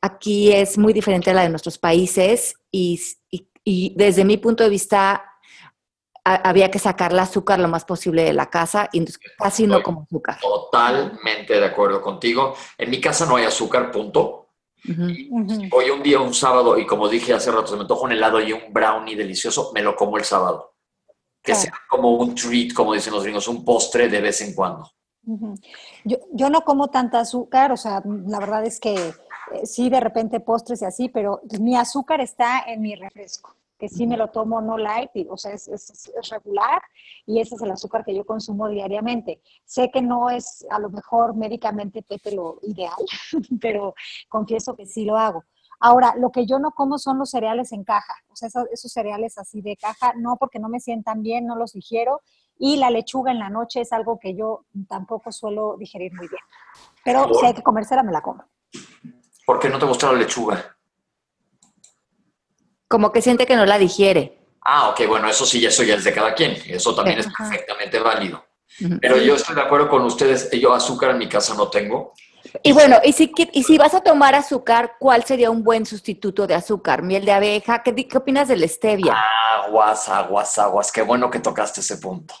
aquí 0.00 0.52
es 0.52 0.78
muy 0.78 0.92
diferente 0.92 1.30
a 1.30 1.34
la 1.34 1.42
de 1.42 1.48
nuestros 1.48 1.78
países 1.78 2.54
y, 2.70 3.00
y- 3.30 3.48
y 3.64 3.94
desde 3.96 4.24
mi 4.24 4.36
punto 4.36 4.62
de 4.64 4.70
vista 4.70 5.24
a- 6.34 6.48
había 6.48 6.70
que 6.70 6.78
sacar 6.78 7.12
el 7.12 7.18
azúcar 7.18 7.58
lo 7.58 7.68
más 7.68 7.84
posible 7.84 8.22
de 8.24 8.32
la 8.32 8.50
casa 8.50 8.88
y 8.92 8.98
entonces 8.98 9.20
casi 9.38 9.66
no 9.66 9.82
como 9.82 10.02
azúcar. 10.02 10.38
totalmente 10.40 11.58
de 11.58 11.64
acuerdo 11.66 12.00
contigo. 12.02 12.54
En 12.76 12.90
mi 12.90 13.00
casa 13.00 13.26
no 13.26 13.36
hay 13.36 13.44
azúcar, 13.44 13.90
punto. 13.90 14.46
Hoy 15.72 15.90
un 15.90 16.02
día, 16.02 16.20
un 16.20 16.32
sábado, 16.34 16.78
y 16.78 16.86
como 16.86 17.08
dije 17.08 17.34
hace 17.34 17.50
rato, 17.50 17.66
se 17.66 17.76
me 17.76 17.82
antoja 17.82 18.04
un 18.04 18.12
helado 18.12 18.40
y 18.40 18.52
un 18.52 18.72
brownie 18.72 19.16
delicioso, 19.16 19.70
me 19.74 19.82
lo 19.82 19.96
como 19.96 20.16
el 20.16 20.24
sábado. 20.24 20.74
Que 21.42 21.52
Claro. 21.52 21.60
sea 21.62 21.72
como 21.88 22.12
un 22.16 22.34
treat, 22.34 22.72
como 22.72 22.94
dicen 22.94 23.12
los 23.12 23.22
gringos, 23.22 23.48
un 23.48 23.64
postre 23.64 24.08
de 24.08 24.20
vez 24.20 24.40
en 24.40 24.54
cuando. 24.54 24.90
Yo, 26.04 26.16
yo 26.32 26.48
no 26.48 26.62
como 26.62 26.88
tanta 26.88 27.20
azúcar, 27.20 27.70
o 27.72 27.76
sea, 27.76 28.02
la 28.04 28.38
verdad 28.38 28.64
es 28.64 28.80
que 28.80 28.94
eh, 28.94 29.66
sí, 29.66 29.90
de 29.90 30.00
repente 30.00 30.40
postres 30.40 30.80
y 30.82 30.84
así, 30.86 31.08
pero 31.08 31.40
mi 31.60 31.76
azúcar 31.76 32.20
está 32.20 32.60
en 32.66 32.80
mi 32.80 32.94
refresco, 32.94 33.54
que 33.78 33.88
sí 33.88 34.06
me 34.06 34.16
lo 34.16 34.28
tomo 34.28 34.60
no 34.60 34.76
light, 34.76 35.10
o 35.30 35.36
sea, 35.36 35.52
es, 35.52 35.68
es, 35.68 36.12
regular 36.30 36.82
y 37.26 37.40
ese 37.40 37.54
es 37.54 37.62
el 37.62 37.70
azúcar 37.70 38.04
que 38.04 38.14
yo 38.14 38.26
consumo 38.26 38.68
diariamente. 38.68 39.40
Sé 39.64 39.90
que 39.90 40.02
no 40.02 40.30
es 40.30 40.66
a 40.70 40.78
lo 40.78 40.90
mejor 40.90 41.36
médicamente 41.36 42.02
Pepe 42.02 42.32
lo 42.32 42.58
ideal, 42.62 42.96
pero 43.60 43.94
confieso 44.28 44.74
que 44.74 44.86
sí 44.86 45.04
lo 45.04 45.16
hago. 45.16 45.44
Ahora, 45.80 46.14
lo 46.16 46.32
que 46.32 46.44
yo 46.44 46.58
no 46.58 46.72
como 46.72 46.98
son 46.98 47.20
los 47.20 47.30
cereales 47.30 47.70
en 47.70 47.84
caja, 47.84 48.14
o 48.28 48.34
sea, 48.34 48.48
esos, 48.48 48.64
esos, 48.72 48.92
cereales 48.92 49.38
así 49.38 49.62
de 49.62 49.76
caja, 49.76 50.12
no 50.16 50.36
porque 50.36 50.58
no 50.58 50.68
me 50.68 50.80
sientan 50.80 51.22
bien, 51.22 51.46
no 51.46 51.54
los 51.54 51.72
digiero, 51.72 52.20
y 52.58 52.78
la 52.78 52.90
lechuga 52.90 53.30
en 53.30 53.38
la 53.38 53.48
noche 53.48 53.82
es 53.82 53.92
algo 53.92 54.18
que 54.18 54.34
yo 54.34 54.64
tampoco 54.88 55.30
suelo 55.30 55.76
digerir 55.78 56.12
muy 56.14 56.26
bien. 56.26 56.42
Pero 57.04 57.32
si 57.32 57.46
hay 57.46 57.54
que 57.54 57.62
comérsela, 57.62 58.02
me 58.02 58.10
la 58.10 58.22
como. 58.22 58.42
¿Por 59.46 59.60
qué 59.60 59.68
no 59.68 59.78
te 59.78 59.86
gusta 59.86 60.12
la 60.12 60.18
lechuga? 60.18 60.77
Como 62.88 63.12
que 63.12 63.22
siente 63.22 63.46
que 63.46 63.56
no 63.56 63.66
la 63.66 63.78
digiere. 63.78 64.38
Ah, 64.62 64.88
ok, 64.90 65.06
bueno, 65.06 65.28
eso 65.28 65.46
sí, 65.46 65.64
eso 65.64 65.82
ya 65.82 65.94
es 65.94 66.04
de 66.04 66.12
cada 66.12 66.34
quien. 66.34 66.56
Eso 66.66 66.94
también 66.94 67.18
es 67.18 67.28
perfectamente 67.36 67.98
válido. 68.00 68.44
Pero 69.00 69.16
yo 69.16 69.34
estoy 69.34 69.54
de 69.54 69.62
acuerdo 69.62 69.88
con 69.88 70.02
ustedes. 70.02 70.50
Yo 70.52 70.74
azúcar 70.74 71.10
en 71.10 71.18
mi 71.18 71.28
casa 71.28 71.54
no 71.54 71.68
tengo. 71.68 72.12
Y 72.62 72.72
bueno, 72.72 72.96
y 73.04 73.12
si, 73.12 73.32
y 73.52 73.62
si 73.62 73.78
vas 73.78 73.94
a 73.94 74.00
tomar 74.00 74.34
azúcar, 74.34 74.96
¿cuál 74.98 75.24
sería 75.24 75.50
un 75.50 75.62
buen 75.62 75.86
sustituto 75.86 76.46
de 76.46 76.54
azúcar? 76.54 77.02
¿Miel 77.02 77.24
de 77.24 77.32
abeja? 77.32 77.82
¿Qué, 77.82 77.94
qué 77.94 78.18
opinas 78.18 78.48
de 78.48 78.56
la 78.56 78.68
stevia? 78.68 79.16
Aguas, 79.64 80.08
aguas, 80.08 80.58
aguas. 80.58 80.92
Qué 80.92 81.02
bueno 81.02 81.30
que 81.30 81.40
tocaste 81.40 81.80
ese 81.80 81.98
punto. 81.98 82.34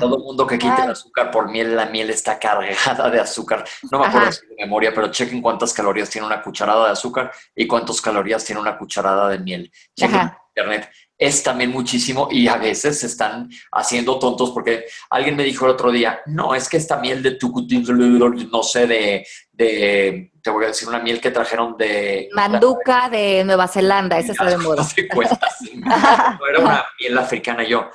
Todo 0.00 0.16
el 0.16 0.22
mundo 0.22 0.46
que 0.46 0.58
quite 0.58 0.82
el 0.82 0.90
azúcar 0.90 1.30
por 1.30 1.50
miel, 1.50 1.76
la 1.76 1.86
miel 1.86 2.10
está 2.10 2.38
cargada 2.38 3.10
de 3.10 3.20
azúcar. 3.20 3.64
No 3.90 3.98
me 3.98 4.06
acuerdo 4.06 4.32
si 4.32 4.46
de 4.46 4.54
memoria, 4.58 4.92
pero 4.94 5.10
chequen 5.10 5.42
cuántas 5.42 5.72
calorías 5.72 6.08
tiene 6.08 6.26
una 6.26 6.42
cucharada 6.42 6.86
de 6.86 6.92
azúcar 6.92 7.30
y 7.54 7.66
cuántas 7.66 8.00
calorías 8.00 8.44
tiene 8.44 8.60
una 8.60 8.78
cucharada 8.78 9.28
de 9.28 9.38
miel. 9.38 9.72
Chequen 9.94 10.20
en 10.20 10.32
internet 10.54 10.90
es 11.18 11.42
también 11.42 11.70
muchísimo 11.70 12.28
y 12.30 12.46
a 12.46 12.56
veces 12.56 13.00
se 13.00 13.06
están 13.06 13.50
haciendo 13.72 14.18
tontos 14.20 14.52
porque 14.52 14.84
alguien 15.10 15.36
me 15.36 15.42
dijo 15.42 15.64
el 15.64 15.72
otro 15.72 15.90
día, 15.90 16.20
no, 16.26 16.54
es 16.54 16.68
que 16.68 16.76
esta 16.76 16.98
miel 16.98 17.22
de 17.22 17.32
tucutín, 17.32 17.84
no 18.52 18.62
sé, 18.62 18.86
de, 18.86 19.26
de, 19.50 20.32
te 20.40 20.50
voy 20.50 20.64
a 20.64 20.68
decir 20.68 20.88
una 20.88 21.00
miel 21.00 21.20
que 21.20 21.32
trajeron 21.32 21.76
de... 21.76 22.28
Manduca 22.32 23.08
de 23.10 23.42
Nueva 23.44 23.66
Zelanda, 23.66 24.18
esa 24.18 24.32
está 24.32 24.44
de 24.44 24.58
moda. 24.58 24.86
No 25.80 26.46
era 26.46 26.60
una 26.60 26.84
miel 27.00 27.18
africana 27.18 27.64
yo. 27.64 27.90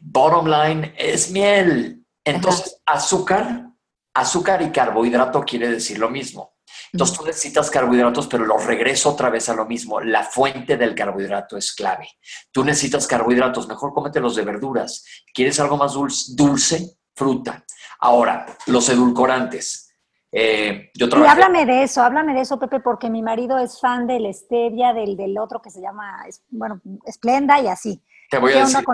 Bottom 0.00 0.46
line 0.46 0.94
es 0.98 1.30
miel. 1.30 2.04
Entonces, 2.24 2.80
azúcar, 2.84 3.68
azúcar 4.12 4.60
y 4.62 4.70
carbohidrato 4.70 5.42
quiere 5.44 5.68
decir 5.68 5.98
lo 5.98 6.10
mismo. 6.10 6.53
Entonces 6.94 7.18
tú 7.18 7.24
necesitas 7.24 7.72
carbohidratos, 7.72 8.28
pero 8.28 8.44
lo 8.44 8.56
regreso 8.56 9.10
otra 9.10 9.28
vez 9.28 9.48
a 9.48 9.54
lo 9.54 9.66
mismo. 9.66 10.00
La 10.00 10.22
fuente 10.22 10.76
del 10.76 10.94
carbohidrato 10.94 11.56
es 11.56 11.72
clave. 11.72 12.06
Tú 12.52 12.64
necesitas 12.64 13.08
carbohidratos, 13.08 13.66
mejor 13.66 13.92
cómetelos 13.92 14.36
de 14.36 14.44
verduras. 14.44 15.04
¿Quieres 15.34 15.58
algo 15.58 15.76
más 15.76 15.94
dulce? 15.94 16.32
Dulce, 16.36 16.96
fruta. 17.12 17.64
Ahora, 17.98 18.46
los 18.66 18.88
edulcorantes. 18.88 19.92
Eh, 20.30 20.92
yo 20.94 21.08
y 21.08 21.26
háblame 21.26 21.66
de 21.66 21.82
eso, 21.82 22.00
háblame 22.00 22.32
de 22.32 22.42
eso, 22.42 22.60
Pepe, 22.60 22.78
porque 22.78 23.10
mi 23.10 23.22
marido 23.22 23.58
es 23.58 23.80
fan 23.80 24.06
del 24.06 24.32
stevia, 24.32 24.92
del, 24.92 25.16
del 25.16 25.36
otro 25.36 25.60
que 25.60 25.70
se 25.70 25.80
llama, 25.80 26.24
bueno, 26.50 26.80
Splenda 27.10 27.60
y 27.60 27.66
así. 27.66 28.00
Te 28.34 28.40
voy 28.40 28.52
a 28.52 28.64
decir, 28.64 28.84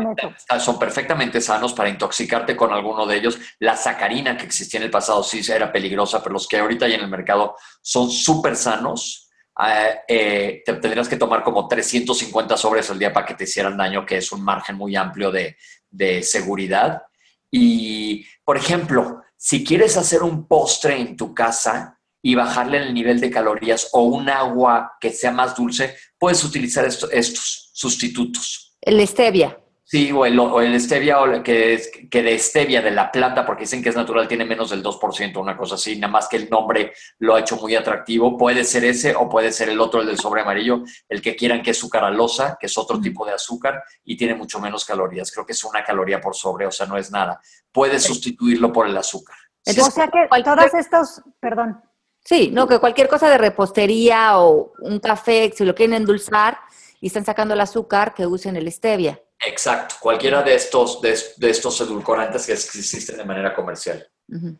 son 0.59 0.79
perfectamente 0.79 1.41
sanos 1.41 1.73
para 1.73 1.89
intoxicarte 1.89 2.55
con 2.55 2.73
alguno 2.73 3.07
de 3.07 3.17
ellos. 3.17 3.39
La 3.59 3.75
sacarina 3.77 4.37
que 4.37 4.45
existía 4.45 4.79
en 4.79 4.85
el 4.85 4.91
pasado 4.91 5.23
sí 5.23 5.41
era 5.51 5.73
peligrosa, 5.73 6.23
pero 6.23 6.35
los 6.35 6.47
que 6.47 6.59
ahorita 6.59 6.85
hay 6.85 6.95
en 6.95 7.01
el 7.01 7.09
mercado 7.09 7.57
son 7.81 8.11
súper 8.11 8.55
sanos. 8.55 9.31
Eh, 9.67 10.01
eh, 10.09 10.63
te 10.65 10.75
tendrías 10.75 11.09
que 11.09 11.17
tomar 11.17 11.43
como 11.43 11.67
350 11.67 12.57
sobres 12.57 12.91
al 12.91 12.99
día 12.99 13.13
para 13.13 13.25
que 13.25 13.35
te 13.35 13.45
hicieran 13.45 13.77
daño, 13.77 14.05
que 14.05 14.19
es 14.19 14.31
un 14.31 14.43
margen 14.43 14.77
muy 14.77 14.95
amplio 14.95 15.31
de, 15.31 15.57
de 15.89 16.23
seguridad. 16.23 17.03
Y, 17.51 18.27
por 18.45 18.59
ejemplo, 18.59 19.23
si 19.37 19.65
quieres 19.65 19.97
hacer 19.97 20.23
un 20.23 20.47
postre 20.47 21.01
en 21.01 21.17
tu 21.17 21.35
casa, 21.35 22.01
y 22.23 22.35
bajarle 22.35 22.79
el 22.79 22.93
nivel 22.93 23.19
de 23.19 23.31
calorías 23.31 23.89
o 23.93 24.03
un 24.03 24.29
agua 24.29 24.93
que 25.01 25.11
sea 25.11 25.33
más 25.33 25.57
dulce, 25.57 25.97
puedes 26.19 26.45
utilizar 26.45 26.85
estos 26.85 27.71
sustitutos. 27.73 28.70
El 28.81 29.07
stevia. 29.07 29.59
Sí, 29.91 30.13
o 30.13 30.25
el, 30.25 30.39
o 30.39 30.61
el 30.61 30.81
stevia, 30.81 31.21
o 31.21 31.43
que, 31.43 31.75
es, 31.75 31.91
que 32.09 32.23
de 32.23 32.39
stevia, 32.39 32.81
de 32.81 32.93
la 32.93 33.11
planta, 33.11 33.45
porque 33.45 33.63
dicen 33.63 33.83
que 33.83 33.89
es 33.89 33.97
natural, 33.97 34.29
tiene 34.29 34.45
menos 34.45 34.71
del 34.71 34.85
2%, 34.85 35.37
una 35.41 35.57
cosa 35.57 35.75
así, 35.75 35.99
nada 35.99 36.13
más 36.13 36.29
que 36.29 36.37
el 36.37 36.49
nombre 36.49 36.93
lo 37.19 37.35
ha 37.35 37.41
hecho 37.41 37.57
muy 37.57 37.75
atractivo. 37.75 38.39
Puede 38.39 38.63
ser 38.63 38.85
ese 38.85 39.17
o 39.17 39.29
puede 39.29 39.51
ser 39.51 39.69
el 39.69 39.81
otro, 39.81 40.01
el 40.01 40.07
del 40.07 40.17
sobre 40.17 40.43
amarillo, 40.43 40.85
el 41.09 41.21
que 41.21 41.35
quieran 41.35 41.61
que 41.61 41.73
es 41.73 41.79
sucaralosa, 41.79 42.57
que 42.61 42.67
es 42.67 42.79
otro 42.79 43.01
tipo 43.01 43.27
de 43.27 43.33
azúcar 43.33 43.83
y 44.05 44.17
tiene 44.17 44.37
mucho 44.37 44.61
menos 44.61 44.85
calorías. 44.85 45.33
Creo 45.33 45.45
que 45.45 45.55
es 45.55 45.65
una 45.65 45.83
caloría 45.83 46.21
por 46.21 46.37
sobre, 46.37 46.67
o 46.67 46.71
sea, 46.71 46.87
no 46.87 46.97
es 46.97 47.11
nada. 47.11 47.41
Puedes 47.73 48.05
sustituirlo 48.05 48.73
por 48.73 48.87
el 48.87 48.97
azúcar. 48.97 49.35
o 49.67 49.91
sea 49.91 50.07
que 50.07 50.29
todos 50.45 50.73
estos, 50.75 51.21
perdón. 51.41 51.83
Sí, 52.25 52.51
no, 52.53 52.69
que 52.69 52.79
cualquier 52.79 53.09
cosa 53.09 53.29
de 53.29 53.39
repostería 53.39 54.39
o 54.39 54.73
un 54.83 55.01
café, 55.01 55.53
si 55.53 55.65
lo 55.65 55.75
quieren 55.75 55.97
endulzar, 55.97 56.59
y 57.01 57.09
están 57.09 57.25
sacando 57.25 57.55
el 57.55 57.61
azúcar 57.61 58.15
que 58.15 58.27
usen 58.27 58.57
el 58.57 58.71
stevia. 58.71 59.21
Exacto, 59.47 59.95
cualquiera 60.01 60.43
de 60.43 60.55
estos, 60.55 61.01
de, 61.01 61.13
estos 61.49 61.81
edulcorantes 61.81 62.47
que 62.47 62.53
existen 62.53 63.17
de 63.17 63.25
manera 63.25 63.55
comercial. 63.55 64.07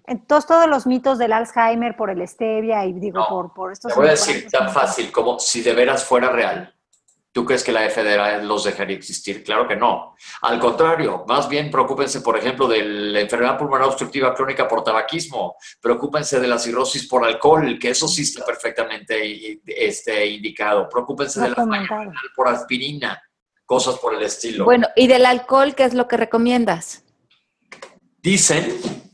Entonces, 0.07 0.49
todos 0.49 0.67
los 0.67 0.87
mitos 0.87 1.19
del 1.19 1.33
Alzheimer 1.33 1.97
por 1.97 2.11
el 2.11 2.27
stevia 2.27 2.85
y 2.87 2.93
digo, 2.95 3.25
por, 3.29 3.53
por 3.55 3.73
estos... 3.73 3.93
Te 3.93 3.99
voy 3.99 4.09
a 4.09 4.13
decir 4.13 4.49
tan 4.51 4.71
fácil 4.71 5.13
como 5.13 5.39
si 5.39 5.63
de 5.63 5.75
veras 5.75 6.05
fuera 6.05 6.31
real. 6.31 6.75
¿Tú 7.33 7.45
crees 7.45 7.63
que 7.63 7.71
la 7.71 7.89
FDA 7.89 8.39
los 8.39 8.65
dejaría 8.65 8.97
existir? 8.97 9.45
Claro 9.45 9.69
que 9.69 9.77
no. 9.77 10.17
Al 10.43 10.59
contrario, 10.59 11.25
más 11.29 11.49
bien 11.49 11.71
preocúpense, 11.71 12.23
por 12.23 12.37
ejemplo, 12.37 12.67
de 12.67 12.83
la 12.83 13.21
enfermedad 13.21 13.57
pulmonar 13.57 13.87
obstructiva 13.87 14.35
crónica 14.35 14.67
por 14.67 14.83
tabaquismo, 14.83 15.55
preocúpense 15.81 16.41
de 16.41 16.49
la 16.49 16.59
cirrosis 16.59 17.07
por 17.07 17.25
alcohol, 17.25 17.79
que 17.79 17.91
eso 17.91 18.09
sí 18.09 18.23
está 18.23 18.45
perfectamente 18.45 19.61
este, 19.65 20.27
indicado. 20.27 20.89
Preocúpense 20.89 21.41
de 21.41 21.51
la 21.51 21.63
enfermedad 21.63 22.13
por 22.35 22.49
aspirina, 22.49 23.23
cosas 23.65 23.97
por 23.99 24.15
el 24.15 24.23
estilo. 24.23 24.65
Bueno, 24.65 24.89
¿y 24.97 25.07
del 25.07 25.25
alcohol 25.25 25.77
qué 25.77 25.85
es 25.85 25.95
lo 25.95 26.09
que 26.09 26.17
recomiendas? 26.17 27.05
Dicen 28.21 29.10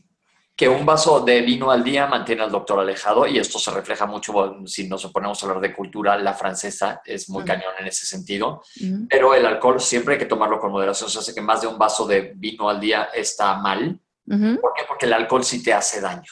que 0.57 0.67
un 0.67 0.87
vaso 0.87 1.19
de 1.19 1.41
vino 1.41 1.69
al 1.69 1.83
día 1.83 2.07
mantiene 2.07 2.41
al 2.41 2.49
doctor 2.49 2.79
alejado 2.79 3.27
y 3.27 3.37
esto 3.37 3.59
se 3.59 3.69
refleja 3.69 4.07
mucho 4.07 4.33
si 4.65 4.87
nos 4.87 5.05
ponemos 5.11 5.41
a 5.41 5.45
hablar 5.45 5.61
de 5.61 5.71
cultura, 5.71 6.17
la 6.17 6.33
francesa 6.33 6.99
es 7.05 7.29
muy 7.29 7.45
cañón 7.45 7.73
en 7.79 7.85
ese 7.85 8.07
sentido, 8.07 8.63
pero 9.07 9.35
el 9.35 9.45
alcohol 9.45 9.79
siempre 9.79 10.15
hay 10.15 10.19
que 10.19 10.25
tomarlo 10.25 10.59
con 10.59 10.71
moderación, 10.71 11.11
se 11.11 11.19
hace 11.19 11.35
que 11.35 11.41
más 11.41 11.61
de 11.61 11.67
un 11.67 11.77
vaso 11.77 12.07
de 12.07 12.33
vino 12.35 12.67
al 12.67 12.79
día 12.79 13.09
está 13.13 13.55
mal. 13.59 14.01
¿Por 14.25 14.73
qué? 14.75 14.81
Porque 14.87 15.05
el 15.05 15.13
alcohol 15.13 15.43
sí 15.43 15.61
te 15.61 15.73
hace 15.73 16.01
daño. 16.01 16.31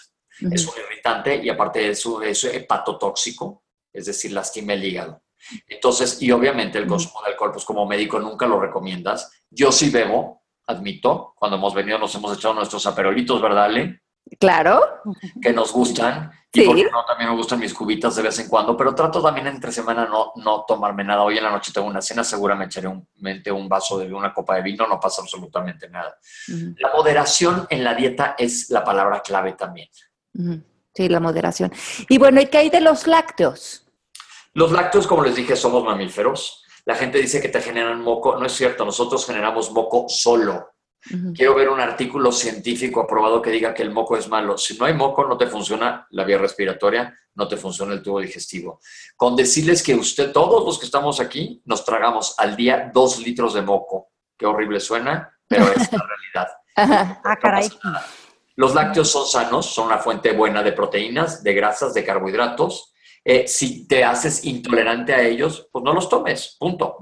Es 0.52 0.66
un 0.66 0.74
irritante 0.84 1.36
y 1.44 1.48
aparte 1.48 1.82
de 1.82 1.90
eso 1.92 2.24
es 2.24 2.44
hepatotóxico, 2.46 3.64
es 3.94 4.08
decir, 4.08 4.32
lastima 4.32 4.74
el 4.74 4.84
hígado. 4.84 5.22
Entonces, 5.68 6.20
y 6.24 6.32
obviamente 6.32 6.80
el 6.80 6.88
consumo 6.88 7.22
de 7.22 7.30
alcohol, 7.30 7.52
pues 7.52 7.64
como 7.64 7.86
médico 7.86 8.20
nunca 8.20 8.48
lo 8.48 8.60
recomiendas. 8.60 9.32
Yo 9.52 9.72
sí 9.72 9.92
bebo, 9.92 10.46
admito, 10.66 11.36
cuando 11.38 11.58
hemos 11.58 11.76
venido 11.76 12.00
nos 12.00 12.16
hemos 12.16 12.36
echado 12.36 12.56
nuestros 12.56 12.88
aperolitos, 12.88 13.40
¿verdad, 13.40 13.66
Ale? 13.66 14.02
Claro. 14.40 14.82
Que 15.42 15.54
nos 15.54 15.72
gustan. 15.72 16.32
Y 16.52 16.66
porque 16.66 16.86
no, 16.90 17.04
también 17.06 17.30
me 17.30 17.36
gustan 17.36 17.60
mis 17.60 17.74
cubitas 17.74 18.16
de 18.16 18.22
vez 18.22 18.40
en 18.40 18.48
cuando, 18.48 18.78
pero 18.78 18.96
trato 18.96 19.22
también 19.22 19.48
entre 19.48 19.74
semana 19.74 20.06
no, 20.06 20.32
no 20.38 20.64
tomarme 20.66 21.04
nada. 21.04 21.24
Hoy 21.24 21.38
en 21.38 21.44
la 21.44 21.52
noche 21.52 21.72
tengo 21.74 21.88
una 21.88 22.02
cena, 22.02 22.24
segura 22.24 22.56
me 22.56 22.66
echaré 22.66 22.88
un, 22.88 23.06
un 23.52 23.70
vaso 23.70 24.00
de 24.00 24.14
una 24.14 24.34
copa 24.34 24.56
de 24.56 24.62
vino, 24.62 24.88
no 24.88 25.00
pasa 25.00 25.22
absolutamente 25.22 25.90
nada. 25.90 26.18
La 26.78 26.92
moderación 26.96 27.68
en 27.70 27.84
la 27.84 27.94
dieta 27.94 28.36
es 28.38 28.70
la 28.70 28.84
palabra 28.86 29.22
clave 29.22 29.54
también. 29.54 29.90
Sí, 30.94 31.10
la 31.10 31.20
moderación. 31.20 31.74
Y 32.08 32.18
bueno, 32.18 32.40
¿y 32.40 32.48
qué 32.48 32.60
hay 32.60 32.70
de 32.70 32.80
los 32.80 33.06
lácteos? 33.06 33.86
Los 34.54 34.72
lácteos, 34.72 35.08
como 35.08 35.24
les 35.24 35.36
dije, 35.36 35.58
somos 35.58 35.84
mamíferos. 35.84 36.64
La 36.86 36.96
gente 36.96 37.18
dice 37.18 37.42
que 37.42 37.50
te 37.50 37.62
generan 37.62 38.02
moco. 38.02 38.38
No 38.38 38.46
es 38.46 38.54
cierto, 38.54 38.86
nosotros 38.86 39.26
generamos 39.26 39.72
moco 39.72 40.06
solo. 40.08 40.75
Quiero 41.36 41.54
ver 41.54 41.70
un 41.70 41.80
artículo 41.80 42.32
científico 42.32 43.02
aprobado 43.02 43.42
que 43.42 43.52
diga 43.52 43.74
que 43.74 43.84
el 43.84 43.92
moco 43.92 44.18
es 44.18 44.28
malo. 44.28 44.58
Si 44.58 44.76
no 44.78 44.86
hay 44.86 44.94
moco, 44.94 45.26
no 45.26 45.38
te 45.38 45.46
funciona 45.46 46.08
la 46.10 46.24
vía 46.24 46.40
respiratoria, 46.40 47.14
no 47.36 47.48
te 47.48 47.58
funciona 47.58 47.94
el 47.94 48.02
tubo 48.02 48.20
digestivo. 48.20 48.80
Con 49.16 49.36
decirles 49.36 49.84
que 49.84 49.94
usted, 49.94 50.32
todos 50.32 50.66
los 50.66 50.80
que 50.80 50.86
estamos 50.86 51.20
aquí, 51.20 51.62
nos 51.66 51.86
tragamos 51.86 52.34
al 52.40 52.56
día 52.56 52.90
dos 52.92 53.20
litros 53.20 53.54
de 53.54 53.62
moco. 53.62 54.10
Qué 54.36 54.48
horrible 54.48 54.80
suena, 54.80 55.32
pero 55.48 55.66
es 55.72 55.92
la 55.92 56.00
realidad. 56.36 57.20
ah, 57.24 57.38
caray. 57.40 57.70
los 58.56 58.74
lácteos 58.74 59.10
son 59.10 59.28
sanos, 59.28 59.68
son 59.68 59.88
una 59.88 60.00
fuente 60.00 60.32
buena 60.32 60.64
de 60.64 60.72
proteínas, 60.72 61.44
de 61.44 61.54
grasas, 61.54 61.94
de 61.94 62.04
carbohidratos. 62.04 62.95
Eh, 63.28 63.48
si 63.48 63.88
te 63.88 64.04
haces 64.04 64.46
intolerante 64.46 65.12
a 65.12 65.20
ellos, 65.24 65.68
pues 65.72 65.84
no 65.84 65.94
los 65.94 66.08
tomes, 66.08 66.56
punto. 66.60 66.98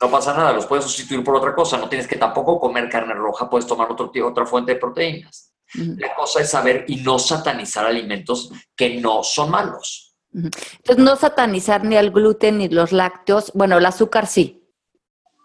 No 0.00 0.08
pasa 0.08 0.32
nada, 0.32 0.52
los 0.52 0.66
puedes 0.66 0.84
sustituir 0.84 1.24
por 1.24 1.34
otra 1.34 1.52
cosa. 1.52 1.76
No 1.76 1.88
tienes 1.88 2.06
que 2.06 2.16
tampoco 2.16 2.60
comer 2.60 2.88
carne 2.88 3.12
roja, 3.14 3.50
puedes 3.50 3.66
tomar 3.66 3.90
otro, 3.90 4.12
otra 4.24 4.46
fuente 4.46 4.74
de 4.74 4.80
proteínas. 4.80 5.52
La 5.74 6.14
cosa 6.14 6.40
es 6.40 6.50
saber 6.50 6.84
y 6.86 6.96
no 7.02 7.18
satanizar 7.18 7.84
alimentos 7.86 8.52
que 8.76 9.00
no 9.00 9.24
son 9.24 9.50
malos. 9.50 10.16
Entonces, 10.32 11.04
no 11.04 11.16
satanizar 11.16 11.84
ni 11.84 11.96
el 11.96 12.12
gluten 12.12 12.58
ni 12.58 12.68
los 12.68 12.92
lácteos. 12.92 13.50
Bueno, 13.52 13.78
el 13.78 13.86
azúcar 13.86 14.28
sí. 14.28 14.64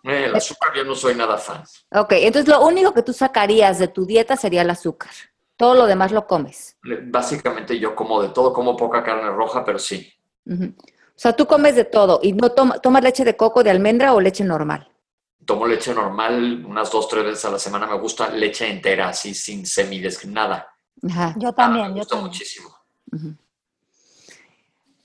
Eh, 0.04 0.26
el 0.26 0.36
azúcar 0.36 0.74
yo 0.76 0.84
no 0.84 0.94
soy 0.94 1.16
nada 1.16 1.38
fan. 1.38 1.64
Ok, 1.92 2.14
entonces 2.18 2.48
lo 2.48 2.64
único 2.64 2.94
que 2.94 3.02
tú 3.02 3.14
sacarías 3.14 3.80
de 3.80 3.88
tu 3.88 4.06
dieta 4.06 4.38
sería 4.38 4.62
el 4.62 4.70
azúcar. 4.70 5.12
Todo 5.64 5.76
lo 5.76 5.86
demás 5.86 6.12
lo 6.12 6.28
comes. 6.28 6.76
Básicamente 7.06 7.80
yo 7.80 7.96
como 7.96 8.22
de 8.22 8.28
todo, 8.28 8.52
como 8.52 8.76
poca 8.76 9.02
carne 9.02 9.30
roja, 9.30 9.64
pero 9.64 9.80
sí. 9.80 10.12
O 10.46 10.74
sea, 11.16 11.32
tú 11.38 11.48
comes 11.48 11.78
de 11.78 11.86
todo 11.86 12.20
y 12.22 12.34
no 12.34 12.52
tomas 12.52 13.02
leche 13.02 13.24
de 13.24 13.38
coco, 13.38 13.64
de 13.64 13.72
almendra 13.72 14.14
o 14.14 14.20
leche 14.20 14.44
normal. 14.44 14.92
Tomo 15.46 15.66
leche 15.66 15.94
normal 15.94 16.66
unas 16.66 16.92
dos, 16.92 17.08
tres 17.08 17.24
veces 17.24 17.46
a 17.46 17.52
la 17.52 17.60
semana. 17.60 17.88
Me 17.88 17.98
gusta 17.98 18.30
leche 18.30 18.70
entera, 18.70 19.08
así 19.08 19.34
sin 19.34 19.66
semillas, 19.66 20.26
nada. 20.26 20.68
Yo 21.38 21.54
también, 21.54 21.94
me 21.94 22.00
gusta 22.00 22.18
muchísimo. 22.18 22.70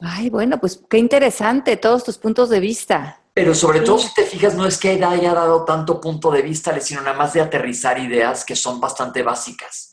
Ay, 0.01 0.29
bueno, 0.29 0.59
pues 0.59 0.83
qué 0.91 0.99
interesante 0.99 1.77
todos 1.77 2.03
tus 2.03 2.19
puntos 2.19 2.51
de 2.51 2.59
vista. 2.59 3.21
Pero 3.33 3.55
sobre 3.55 3.79
todo, 3.83 3.99
si 3.99 4.13
te 4.13 4.25
fijas, 4.25 4.57
no 4.57 4.67
es 4.67 4.77
que 4.77 4.91
haya 5.05 5.35
dado 5.35 5.65
tanto 5.65 6.01
punto 6.01 6.33
de 6.33 6.43
vista, 6.43 6.81
sino 6.81 7.01
nada 7.01 7.17
más 7.17 7.33
de 7.33 7.43
aterrizar 7.43 7.97
ideas 8.01 8.45
que 8.45 8.57
son 8.57 8.81
bastante 8.81 9.23
básicas. 9.23 9.88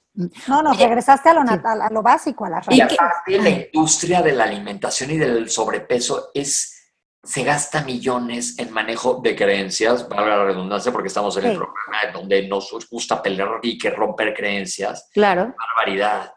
No, 0.48 0.62
no, 0.62 0.74
regresaste 0.74 1.30
a 1.30 1.34
lo, 1.34 1.42
a 1.42 1.90
lo 1.92 2.02
básico, 2.02 2.46
a 2.46 2.50
la 2.50 2.64
Y 2.70 2.80
aparte, 2.80 3.38
la 3.38 3.50
industria 3.50 4.22
de 4.22 4.32
la 4.32 4.46
alimentación 4.46 5.12
y 5.12 5.18
del 5.18 5.50
sobrepeso 5.50 6.32
es, 6.34 6.94
se 7.22 7.44
gasta 7.44 7.84
millones 7.84 8.58
en 8.58 8.72
manejo 8.72 9.20
de 9.22 9.36
creencias, 9.36 10.08
valga 10.08 10.38
la 10.38 10.46
redundancia, 10.46 10.92
porque 10.92 11.08
estamos 11.08 11.36
en 11.38 11.46
el 11.46 11.58
programa 11.58 12.14
donde 12.14 12.48
nos 12.48 12.72
gusta 12.90 13.22
pelear 13.22 13.60
y 13.62 13.78
que 13.78 13.90
romper 13.90 14.34
creencias. 14.34 15.10
Claro. 15.14 15.54
Barbaridad. 15.58 16.34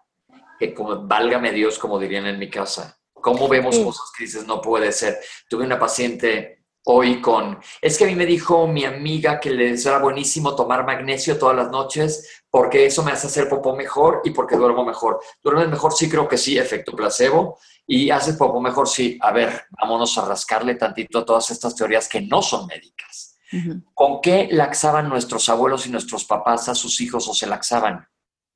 Que 0.58 0.74
como, 0.74 1.06
válgame 1.06 1.52
Dios, 1.52 1.78
como 1.78 1.98
dirían 1.98 2.26
en 2.26 2.38
mi 2.38 2.50
casa. 2.50 2.98
¿Cómo 3.12 3.48
vemos 3.48 3.78
cosas 3.78 4.10
que 4.16 4.24
dices, 4.24 4.46
no 4.46 4.60
puede 4.60 4.90
ser? 4.92 5.18
Tuve 5.48 5.64
una 5.64 5.78
paciente 5.78 6.57
hoy 6.90 7.20
con, 7.20 7.58
es 7.82 7.98
que 7.98 8.04
a 8.04 8.06
mí 8.06 8.14
me 8.14 8.24
dijo 8.24 8.66
mi 8.66 8.84
amiga 8.84 9.38
que 9.38 9.50
les 9.50 9.84
era 9.84 9.98
buenísimo 9.98 10.56
tomar 10.56 10.86
magnesio 10.86 11.38
todas 11.38 11.54
las 11.54 11.70
noches 11.70 12.42
porque 12.50 12.86
eso 12.86 13.02
me 13.02 13.12
hace 13.12 13.26
hacer 13.26 13.46
popó 13.46 13.76
mejor 13.76 14.22
y 14.24 14.30
porque 14.30 14.56
duermo 14.56 14.86
mejor. 14.86 15.20
¿Duermes 15.42 15.68
mejor? 15.68 15.92
Sí, 15.92 16.08
creo 16.08 16.26
que 16.26 16.38
sí, 16.38 16.56
efecto 16.56 16.96
placebo. 16.96 17.58
¿Y 17.86 18.08
haces 18.08 18.36
popó 18.36 18.58
mejor? 18.60 18.88
Sí. 18.88 19.18
A 19.20 19.32
ver, 19.32 19.66
vámonos 19.78 20.16
a 20.16 20.24
rascarle 20.24 20.76
tantito 20.76 21.18
a 21.18 21.26
todas 21.26 21.50
estas 21.50 21.76
teorías 21.76 22.08
que 22.08 22.22
no 22.22 22.40
son 22.40 22.66
médicas. 22.66 23.38
¿Con 23.92 24.22
qué 24.22 24.48
laxaban 24.50 25.10
nuestros 25.10 25.48
abuelos 25.50 25.86
y 25.86 25.90
nuestros 25.90 26.24
papás 26.24 26.70
a 26.70 26.74
sus 26.74 27.02
hijos 27.02 27.28
o 27.28 27.34
se 27.34 27.46
laxaban? 27.46 28.06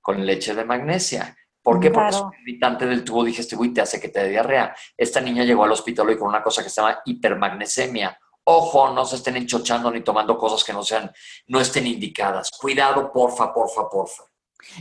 Con 0.01 0.25
leche 0.25 0.55
de 0.55 0.65
magnesia. 0.65 1.37
¿Por 1.63 1.79
qué? 1.79 1.91
Porque 1.91 2.11
es 2.11 2.21
un 2.21 2.33
irritante 2.47 2.87
del 2.87 3.05
tubo 3.05 3.25
digestivo 3.25 3.65
y 3.65 3.73
te 3.73 3.83
hace 3.83 4.01
que 4.01 4.09
te 4.09 4.21
dé 4.21 4.31
diarrea. 4.31 4.75
Esta 4.97 5.21
niña 5.21 5.45
llegó 5.45 5.65
al 5.65 5.73
hospital 5.73 6.09
hoy 6.09 6.19
con 6.19 6.29
una 6.29 6.43
cosa 6.43 6.63
que 6.63 6.71
se 6.71 6.81
llama 6.81 7.01
hipermagnesemia. 7.05 8.19
Ojo, 8.45 8.93
no 8.93 9.05
se 9.05 9.17
estén 9.17 9.37
enchochando 9.37 9.91
ni 9.91 10.03
tomando 10.03 10.37
cosas 10.37 10.65
que 10.65 10.73
no 10.73 10.83
sean, 10.83 11.11
no 11.47 11.61
estén 11.61 11.87
indicadas. 11.87 12.51
Cuidado, 12.51 13.13
porfa, 13.13 13.53
porfa, 13.53 13.89
porfa. 13.89 14.25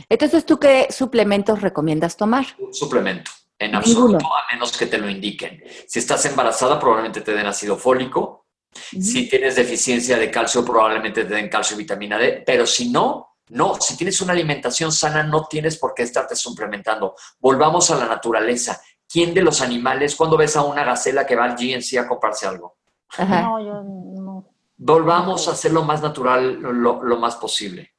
Entonces, 0.08 0.44
¿tú 0.44 0.58
qué 0.58 0.88
suplementos 0.90 1.60
recomiendas 1.60 2.16
tomar? 2.16 2.46
Un 2.58 2.74
suplemento, 2.74 3.30
en 3.58 3.74
absoluto, 3.74 4.26
a 4.26 4.52
menos 4.52 4.76
que 4.76 4.86
te 4.86 4.98
lo 4.98 5.08
indiquen. 5.08 5.62
Si 5.86 5.98
estás 5.98 6.24
embarazada, 6.26 6.78
probablemente 6.78 7.20
te 7.20 7.32
den 7.32 7.46
ácido 7.46 7.76
fólico. 7.76 8.46
Si 8.72 9.28
tienes 9.28 9.56
deficiencia 9.56 10.16
de 10.16 10.30
calcio, 10.30 10.64
probablemente 10.64 11.24
te 11.24 11.34
den 11.34 11.48
calcio 11.48 11.74
y 11.74 11.78
vitamina 11.78 12.18
D. 12.18 12.42
Pero 12.44 12.66
si 12.66 12.90
no, 12.90 13.36
no, 13.50 13.74
si 13.80 13.96
tienes 13.96 14.20
una 14.22 14.32
alimentación 14.32 14.90
sana, 14.90 15.22
no 15.22 15.46
tienes 15.46 15.78
por 15.78 15.94
qué 15.94 16.04
estarte 16.04 16.34
suplementando. 16.34 17.14
Volvamos 17.38 17.90
a 17.90 17.96
la 17.96 18.06
naturaleza. 18.06 18.80
¿Quién 19.06 19.34
de 19.34 19.42
los 19.42 19.60
animales, 19.60 20.16
cuando 20.16 20.38
ves 20.38 20.56
a 20.56 20.62
una 20.62 20.84
gacela 20.84 21.26
que 21.26 21.36
va 21.36 21.44
al 21.44 21.56
GNC 21.56 21.98
a 21.98 22.08
comprarse 22.08 22.46
algo? 22.46 22.78
No, 23.18 23.60
yo 23.60 23.82
no. 23.82 24.48
Volvamos 24.76 25.48
a 25.48 25.52
hacer 25.52 25.72
lo 25.72 25.84
más 25.84 26.02
natural 26.02 26.60
lo, 26.60 27.18
más 27.18 27.36
posible. 27.36 27.92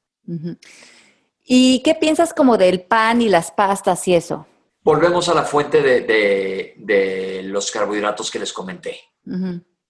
¿Y 1.45 1.81
qué 1.83 1.95
piensas 1.95 2.33
como 2.33 2.57
del 2.57 2.81
pan 2.81 3.21
y 3.21 3.29
las 3.29 3.51
pastas 3.51 4.07
y 4.07 4.15
eso? 4.15 4.45
Volvemos 4.81 5.29
a 5.29 5.33
la 5.33 5.43
fuente 5.43 5.81
de, 5.81 7.41
los 7.45 7.71
carbohidratos 7.71 8.29
que 8.29 8.39
les 8.39 8.51
comenté. 8.51 8.99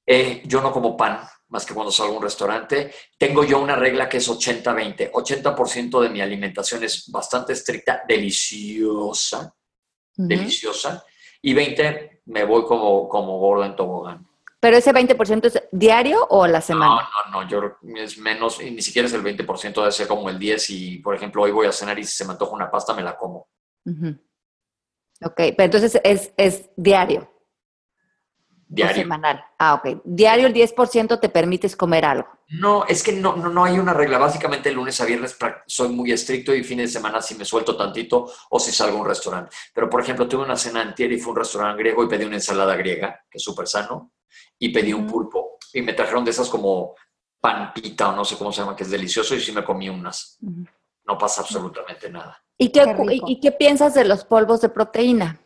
Eh, 0.06 0.44
yo 0.46 0.62
no 0.62 0.72
como 0.72 0.98
pan 0.98 1.20
más 1.54 1.68
que 1.68 1.74
cuando 1.76 1.92
salgo 1.92 2.16
a 2.16 2.18
un 2.18 2.24
restaurante. 2.24 2.92
Tengo 3.18 3.44
yo 3.44 3.60
una 3.60 3.76
regla 3.76 4.10
que 4.10 4.18
es 4.18 4.28
80-20. 4.28 5.12
80%, 5.12 6.02
de 6.02 6.10
mi 6.10 6.20
alimentación 6.20 6.84
es 6.84 7.10
bastante 7.12 7.54
estricta, 7.54 8.02
deliciosa, 8.08 9.54
deliciosa. 10.16 11.06
Y 11.44 11.54
20 11.54 12.24
me 12.26 12.44
voy 12.44 12.66
como, 12.66 13.08
como 13.08 13.38
gordo 13.38 13.66
en 13.66 13.76
tobogán. 13.76 14.28
¿Pero 14.64 14.78
ese 14.78 14.94
20% 14.94 15.46
es 15.48 15.62
diario 15.74 16.26
o 16.30 16.46
a 16.46 16.48
la 16.48 16.62
semana? 16.62 16.96
No, 16.96 17.32
no, 17.32 17.44
no, 17.44 17.50
yo 17.50 17.76
es 18.02 18.18
menos, 18.18 18.62
y 18.62 18.72
ni 18.72 18.82
siquiera 18.82 19.10
es 19.10 19.14
el 19.14 19.22
20%, 19.22 19.74
debe 19.74 19.92
ser 19.92 20.08
como 20.08 20.30
el 20.30 20.40
10 20.40 20.70
y, 20.70 21.00
por 21.00 21.14
ejemplo, 21.14 21.42
hoy 21.42 21.52
voy 21.52 21.68
a 21.68 21.74
cenar 21.74 22.00
y 22.00 22.06
si 22.06 22.16
se 22.16 22.24
me 22.24 22.32
antoja 22.32 22.56
una 22.56 22.72
pasta, 22.72 22.94
me 22.94 23.04
la 23.04 23.18
como. 23.18 23.50
Ok, 23.86 25.36
pero 25.36 25.64
entonces 25.64 26.00
es, 26.02 26.32
es 26.38 26.70
diario. 26.78 27.30
Diario. 28.70 29.04
semanal. 29.04 29.44
Ah, 29.60 29.74
ok. 29.74 30.02
Diario 30.06 30.48
el 30.48 30.54
10% 30.54 31.20
te 31.20 31.28
permites 31.28 31.76
comer 31.76 32.06
algo. 32.06 32.30
No, 32.48 32.86
es 32.86 33.04
que 33.04 33.12
no, 33.12 33.36
no, 33.36 33.50
no 33.50 33.66
hay 33.66 33.78
una 33.78 33.94
regla. 33.94 34.18
Básicamente 34.18 34.70
el 34.70 34.76
lunes 34.76 35.00
a 35.02 35.06
viernes 35.06 35.38
soy 35.68 35.90
muy 35.90 36.14
estricto 36.14 36.56
y 36.56 36.64
fin 36.64 36.78
de 36.78 36.88
semana 36.88 37.22
si 37.22 37.36
me 37.36 37.44
suelto 37.44 37.76
tantito 37.76 38.32
o 38.50 38.60
si 38.62 38.72
salgo 38.72 38.98
a 38.98 39.02
un 39.02 39.08
restaurante. 39.08 39.54
Pero, 39.74 39.90
por 39.90 40.02
ejemplo, 40.02 40.26
tuve 40.26 40.46
una 40.46 40.56
cena 40.56 40.80
antier 40.80 41.12
y 41.12 41.20
fue 41.20 41.34
un 41.34 41.40
restaurante 41.40 41.84
griego 41.84 42.02
y 42.06 42.08
pedí 42.08 42.24
una 42.24 42.38
ensalada 42.38 42.78
griega, 42.78 43.26
que 43.30 43.40
es 43.40 43.44
súper 43.44 43.68
sano, 43.68 44.14
y 44.60 44.70
pedí 44.70 44.94
un 44.94 45.08
pulpo. 45.08 45.58
Y 45.74 45.82
me 45.82 45.94
trajeron 45.94 46.26
de 46.26 46.32
esas 46.32 46.50
como 46.50 46.96
pampita 47.40 48.10
o 48.10 48.16
no 48.16 48.24
sé 48.24 48.38
cómo 48.38 48.52
se 48.52 48.62
llama, 48.62 48.76
que 48.76 48.84
es 48.84 48.92
delicioso 48.92 49.36
y 49.36 49.42
sí 49.42 49.52
me 49.52 49.64
comí 49.64 49.90
unas. 49.90 50.38
No 51.06 51.18
pasa 51.18 51.42
absolutamente 51.42 52.10
nada. 52.10 52.42
¿Y 52.58 52.70
qué, 52.70 52.84
¿Y 53.28 53.40
qué 53.40 53.52
piensas 53.52 53.94
de 53.94 54.06
los 54.06 54.24
polvos 54.24 54.62
de 54.62 54.70
proteína? 54.70 55.40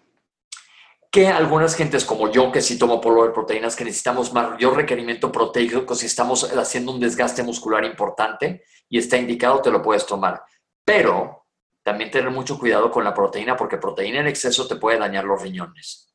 que 1.12 1.28
algunas 1.28 1.76
gentes 1.76 2.06
como 2.06 2.30
yo, 2.30 2.52
que 2.52 2.62
sí 2.62 2.78
tomo 2.78 3.00
polvo 3.00 3.26
de 3.26 3.32
proteínas, 3.32 3.76
que 3.76 3.86
necesitamos 3.86 4.34
mayor 4.34 4.76
requerimiento 4.76 5.32
proteico, 5.32 5.96
si 5.96 6.06
estamos 6.06 6.44
haciendo 6.54 6.92
un 6.92 7.00
desgaste 7.00 7.44
muscular 7.44 7.84
importante 7.86 8.64
y 8.90 8.98
está 8.98 9.18
indicado, 9.18 9.62
te 9.62 9.72
lo 9.72 9.82
puedes 9.82 10.06
tomar. 10.06 10.44
Pero 10.84 11.48
también 11.82 12.12
tener 12.12 12.30
mucho 12.30 12.60
cuidado 12.60 12.92
con 12.92 13.04
la 13.04 13.14
proteína, 13.14 13.56
porque 13.56 13.78
proteína 13.78 14.20
en 14.20 14.28
exceso 14.28 14.68
te 14.68 14.76
puede 14.76 15.00
dañar 15.00 15.24
los 15.24 15.42
riñones. 15.42 16.07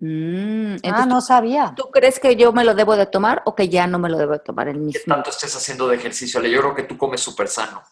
Mm, 0.00 0.76
ah, 0.84 1.06
no 1.06 1.20
sabía. 1.20 1.72
¿Tú 1.76 1.90
crees 1.90 2.20
que 2.20 2.36
yo 2.36 2.52
me 2.52 2.64
lo 2.64 2.74
debo 2.74 2.96
de 2.96 3.06
tomar 3.06 3.42
o 3.46 3.54
que 3.54 3.68
ya 3.68 3.86
no 3.86 3.98
me 3.98 4.08
lo 4.08 4.16
debo 4.16 4.32
de 4.32 4.38
tomar 4.38 4.68
el 4.68 4.78
mismo? 4.78 5.02
¿Qué 5.04 5.10
tanto 5.10 5.30
estés 5.30 5.54
haciendo 5.56 5.88
de 5.88 5.96
ejercicio? 5.96 6.40
Yo 6.42 6.60
creo 6.60 6.74
que 6.74 6.84
tú 6.84 6.96
comes 6.96 7.20
súper 7.20 7.48
sano. 7.48 7.82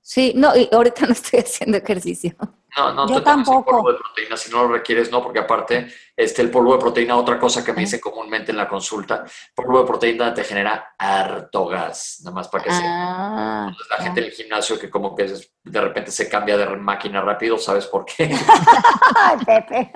Sí, 0.00 0.32
no, 0.34 0.56
y 0.56 0.68
ahorita 0.72 1.06
no 1.06 1.12
estoy 1.12 1.40
haciendo 1.40 1.78
ejercicio. 1.78 2.34
No, 2.76 2.94
no 2.94 3.08
Yo 3.08 3.16
te 3.16 3.22
tampoco. 3.22 3.70
polvo 3.70 3.92
de 3.92 3.98
proteína 3.98 4.36
si 4.36 4.50
no 4.50 4.62
lo 4.62 4.72
requieres, 4.72 5.10
no, 5.10 5.22
porque 5.22 5.40
aparte 5.40 5.92
este, 6.16 6.42
el 6.42 6.50
polvo 6.50 6.74
de 6.74 6.80
proteína, 6.80 7.16
otra 7.16 7.38
cosa 7.38 7.64
que 7.64 7.72
me 7.72 7.80
dice 7.80 8.00
comúnmente 8.00 8.50
en 8.50 8.56
la 8.56 8.68
consulta, 8.68 9.24
polvo 9.54 9.80
de 9.80 9.86
proteína 9.86 10.32
te 10.32 10.44
genera 10.44 10.94
harto 10.98 11.66
gas, 11.66 12.20
nada 12.22 12.34
más 12.34 12.48
para 12.48 12.64
que 12.64 12.70
ah, 12.72 13.66
Entonces, 13.68 13.86
la 13.90 14.04
gente 14.04 14.20
en 14.20 14.26
el 14.26 14.32
gimnasio 14.32 14.78
que 14.78 14.90
como 14.90 15.14
que 15.14 15.32
de 15.64 15.80
repente 15.80 16.10
se 16.10 16.28
cambia 16.28 16.56
de 16.56 16.66
máquina 16.76 17.20
rápido, 17.20 17.56
¿sabes 17.56 17.86
por 17.86 18.04
qué? 18.04 18.36
Pepe. 19.46 19.92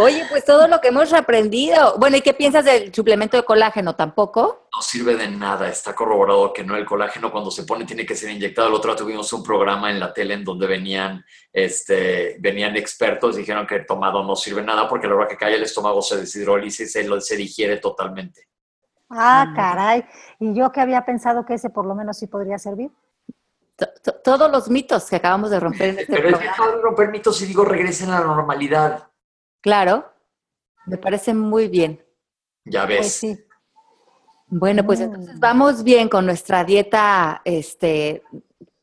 Oye, 0.00 0.24
pues 0.30 0.44
todo 0.44 0.68
lo 0.68 0.80
que 0.80 0.88
hemos 0.88 1.12
aprendido. 1.12 1.96
Bueno, 1.98 2.16
¿y 2.16 2.20
qué 2.20 2.32
piensas 2.32 2.64
del 2.64 2.94
suplemento 2.94 3.36
de 3.36 3.44
colágeno? 3.44 3.96
¿Tampoco? 3.96 4.68
No 4.74 4.82
sirve 4.82 5.16
de 5.16 5.28
nada, 5.28 5.68
está 5.68 5.94
corroborado 5.94 6.52
que 6.52 6.62
no 6.62 6.76
el 6.76 6.86
colágeno 6.86 7.32
cuando 7.32 7.50
se 7.50 7.64
pone 7.64 7.84
tiene 7.84 8.06
que 8.06 8.14
ser 8.14 8.30
inyectado. 8.30 8.68
El 8.68 8.74
otro 8.74 8.94
tuvimos 8.94 9.32
un 9.32 9.42
programa 9.42 9.90
en 9.90 9.98
la 9.98 10.12
tele 10.12 10.34
en 10.34 10.44
donde 10.50 10.66
venían, 10.66 11.24
este, 11.52 12.36
venían 12.40 12.76
expertos, 12.76 13.36
dijeron 13.36 13.66
que 13.66 13.80
tomado 13.80 14.22
no 14.22 14.36
sirve 14.36 14.62
nada 14.62 14.88
porque 14.88 15.06
a 15.06 15.10
la 15.10 15.16
hora 15.16 15.28
que 15.28 15.36
cae 15.36 15.54
el 15.54 15.62
estómago 15.62 16.02
se 16.02 16.18
deshidroliza 16.18 16.84
y 16.84 16.86
se, 16.86 17.20
se 17.20 17.36
digiere 17.36 17.78
totalmente. 17.78 18.48
Ah, 19.10 19.52
caray. 19.56 20.04
Y 20.38 20.54
yo 20.54 20.70
que 20.70 20.80
había 20.80 21.04
pensado 21.04 21.44
que 21.44 21.54
ese 21.54 21.70
por 21.70 21.84
lo 21.84 21.94
menos 21.94 22.16
sí 22.18 22.26
podría 22.26 22.58
servir. 22.58 22.90
Todos 24.22 24.50
los 24.50 24.68
mitos 24.68 25.08
que 25.08 25.16
acabamos 25.16 25.50
de 25.50 25.58
romper 25.58 25.88
en 25.90 25.98
este 26.00 26.14
Pero 26.14 26.28
es 26.28 26.38
que 26.38 26.48
acabo 26.48 26.72
de 26.72 26.82
romper 26.82 27.10
mitos 27.10 27.40
y 27.42 27.46
digo, 27.46 27.64
regresen 27.64 28.10
a 28.10 28.20
la 28.20 28.26
normalidad. 28.26 29.08
Claro, 29.60 30.12
me 30.86 30.98
parece 30.98 31.34
muy 31.34 31.68
bien. 31.68 32.04
Ya 32.64 32.86
ves. 32.86 32.98
Pues 32.98 33.12
sí. 33.12 33.44
Bueno, 34.48 34.84
pues 34.84 35.00
entonces 35.00 35.36
mm. 35.36 35.40
vamos 35.40 35.82
bien 35.82 36.08
con 36.08 36.26
nuestra 36.26 36.64
dieta 36.64 37.40
este, 37.44 38.22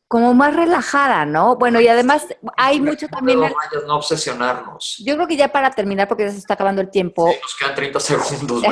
como 0.08 0.34
más 0.34 0.56
relajada, 0.56 1.26
¿no? 1.26 1.58
Bueno, 1.58 1.82
y 1.82 1.88
además 1.88 2.28
hay 2.56 2.80
mucho 2.80 3.10
también... 3.10 3.40
No, 3.86 3.98
obsesionarnos. 3.98 4.96
Yo 5.06 5.16
creo 5.16 5.28
que 5.28 5.36
ya 5.36 5.52
para 5.52 5.72
terminar, 5.72 6.08
porque 6.08 6.24
ya 6.24 6.32
se 6.32 6.38
está 6.38 6.54
acabando 6.54 6.82
el 6.82 6.90
tiempo... 6.90 7.28
Sí, 7.30 7.38
nos 7.42 7.56
quedan 7.56 7.76
30 7.76 8.00
segundos. 8.00 8.64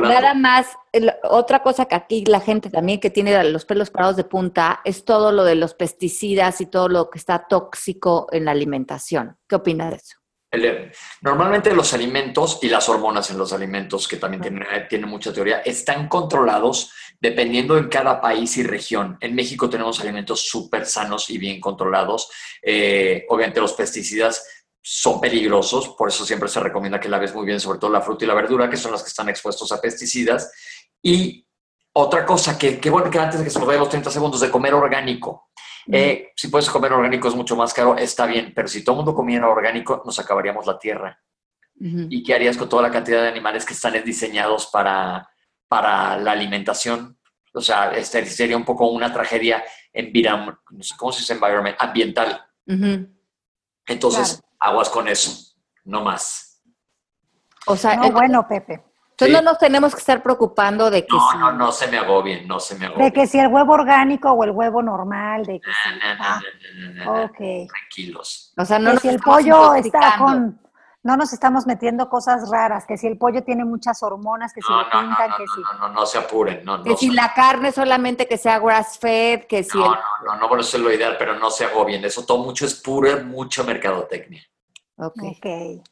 nada 0.00 0.34
más, 0.34 0.68
otra 1.24 1.62
cosa 1.62 1.86
que 1.86 1.96
aquí 1.96 2.24
la 2.24 2.40
gente 2.40 2.70
también 2.70 3.00
que 3.00 3.10
tiene 3.10 3.42
los 3.44 3.64
pelos 3.64 3.90
parados 3.90 4.16
de 4.16 4.24
punta 4.24 4.80
es 4.84 5.04
todo 5.04 5.32
lo 5.32 5.44
de 5.44 5.56
los 5.56 5.74
pesticidas 5.74 6.60
y 6.60 6.66
todo 6.66 6.88
lo 6.88 7.10
que 7.10 7.18
está 7.18 7.48
tóxico 7.48 8.28
en 8.30 8.44
la 8.44 8.52
alimentación. 8.52 9.36
¿Qué 9.48 9.56
opina 9.56 9.90
de 9.90 9.96
eso? 9.96 10.19
Normalmente 11.20 11.74
los 11.74 11.94
alimentos 11.94 12.58
y 12.62 12.68
las 12.68 12.88
hormonas 12.88 13.30
en 13.30 13.38
los 13.38 13.52
alimentos, 13.52 14.08
que 14.08 14.16
también 14.16 14.42
tienen, 14.42 14.66
tienen, 14.88 15.08
mucha 15.08 15.32
teoría, 15.32 15.60
están 15.60 16.08
controlados 16.08 16.92
dependiendo 17.20 17.78
en 17.78 17.88
cada 17.88 18.20
país 18.20 18.56
y 18.56 18.62
región. 18.62 19.16
En 19.20 19.34
México 19.34 19.70
tenemos 19.70 20.00
alimentos 20.00 20.48
súper 20.48 20.86
sanos 20.86 21.30
y 21.30 21.38
bien 21.38 21.60
controlados. 21.60 22.30
Eh, 22.62 23.26
obviamente 23.28 23.60
los 23.60 23.74
pesticidas 23.74 24.44
son 24.82 25.20
peligrosos, 25.20 25.90
por 25.90 26.08
eso 26.08 26.24
siempre 26.24 26.48
se 26.48 26.58
recomienda 26.58 26.98
que 26.98 27.08
laves 27.08 27.34
muy 27.34 27.44
bien, 27.44 27.60
sobre 27.60 27.78
todo 27.78 27.90
la 27.90 28.00
fruta 28.00 28.24
y 28.24 28.28
la 28.28 28.34
verdura, 28.34 28.68
que 28.68 28.76
son 28.76 28.92
las 28.92 29.02
que 29.02 29.10
están 29.10 29.28
expuestos 29.28 29.70
a 29.72 29.80
pesticidas. 29.80 30.50
Y 31.02 31.46
otra 31.92 32.24
cosa, 32.24 32.58
que, 32.58 32.80
que 32.80 32.90
bueno 32.90 33.10
que 33.10 33.18
antes 33.18 33.38
de 33.38 33.44
que 33.44 33.50
se 33.50 33.58
nos 33.58 33.68
vaya 33.68 33.80
los 33.80 33.88
30 33.88 34.10
segundos, 34.10 34.40
de 34.40 34.50
comer 34.50 34.74
orgánico. 34.74 35.49
Eh, 35.90 36.32
si 36.36 36.48
puedes 36.48 36.68
comer 36.68 36.92
orgánico 36.92 37.28
es 37.28 37.34
mucho 37.34 37.56
más 37.56 37.72
caro, 37.72 37.96
está 37.96 38.26
bien, 38.26 38.52
pero 38.54 38.68
si 38.68 38.84
todo 38.84 38.94
el 38.94 38.96
mundo 38.98 39.14
comiera 39.14 39.48
orgánico, 39.48 40.02
nos 40.04 40.18
acabaríamos 40.18 40.66
la 40.66 40.78
tierra. 40.78 41.18
¿Y 41.82 42.22
qué 42.22 42.34
harías 42.34 42.58
con 42.58 42.68
toda 42.68 42.82
la 42.82 42.90
cantidad 42.90 43.22
de 43.22 43.28
animales 43.28 43.64
que 43.64 43.72
están 43.72 43.94
diseñados 44.04 44.66
para, 44.66 45.26
para 45.66 46.18
la 46.18 46.32
alimentación? 46.32 47.18
O 47.54 47.60
sea, 47.62 47.92
este 47.92 48.26
sería 48.26 48.56
un 48.56 48.66
poco 48.66 48.88
una 48.90 49.10
tragedia 49.10 49.64
en 49.92 50.12
no 50.12 50.82
sé 50.82 50.94
cómo 50.98 51.10
se 51.10 51.20
dice 51.20 51.32
environment, 51.32 51.76
ambiental. 51.78 52.44
Entonces, 53.86 54.42
aguas 54.58 54.90
con 54.90 55.08
eso, 55.08 55.56
no 55.84 56.02
más. 56.02 56.62
O 57.66 57.76
sea, 57.76 57.96
bueno, 58.10 58.46
Pepe. 58.46 58.89
Entonces 59.20 59.44
no 59.44 59.50
nos 59.50 59.58
tenemos 59.58 59.94
que 59.94 60.00
estar 60.00 60.22
preocupando 60.22 60.90
de 60.90 61.04
que 61.04 61.14
no, 61.14 61.38
no, 61.38 61.52
no 61.52 61.72
se 61.72 61.88
me 61.88 61.98
agobien, 61.98 62.48
no 62.48 62.58
se 62.58 62.74
me 62.76 62.86
agobien. 62.86 63.06
De 63.06 63.12
que 63.12 63.26
si 63.26 63.38
el 63.38 63.48
huevo 63.48 63.74
orgánico 63.74 64.30
o 64.30 64.44
el 64.44 64.50
huevo 64.50 64.82
normal, 64.82 65.44
de 65.44 65.60
que 65.60 65.70
Tranquilos. 67.68 68.54
O 68.56 68.64
sea, 68.64 68.78
no 68.78 68.92
que 68.92 69.00
si 69.00 69.08
el 69.08 69.20
pollo 69.20 69.74
está 69.74 70.16
con 70.18 70.58
no 71.02 71.16
nos 71.16 71.32
estamos 71.32 71.66
metiendo 71.66 72.10
cosas 72.10 72.50
raras, 72.50 72.84
que 72.86 72.98
si 72.98 73.06
el 73.06 73.16
pollo 73.16 73.42
tiene 73.42 73.64
muchas 73.64 74.02
hormonas, 74.02 74.52
que 74.52 74.60
si 74.60 74.70
lo 74.70 74.84
pintan, 74.84 75.30
que 75.36 75.46
si... 75.46 75.60
No, 75.62 75.88
no, 75.88 75.94
no, 75.94 76.06
se 76.06 76.18
apuren. 76.18 76.62
No, 76.62 76.82
que 76.82 76.94
si 76.96 77.10
la 77.10 77.32
carne 77.32 77.72
solamente 77.72 78.28
que 78.28 78.36
sea 78.36 78.58
grass-fed, 78.58 79.46
que 79.46 79.64
si... 79.64 79.78
No, 79.78 79.94
no, 79.94 80.36
no, 80.36 80.48
no, 80.48 80.60
eso 80.60 80.76
es 80.76 80.82
lo 80.82 80.92
ideal, 80.92 81.16
pero 81.18 81.38
no 81.38 81.50
se 81.50 81.64
agobien. 81.64 82.04
Eso 82.04 82.26
todo 82.26 82.44
mucho 82.44 82.66
es 82.66 82.74
pura, 82.74 83.16
mucha 83.16 83.62
mercadotecnia. 83.62 84.42
Ok. 84.96 85.22
okay. 85.38 85.82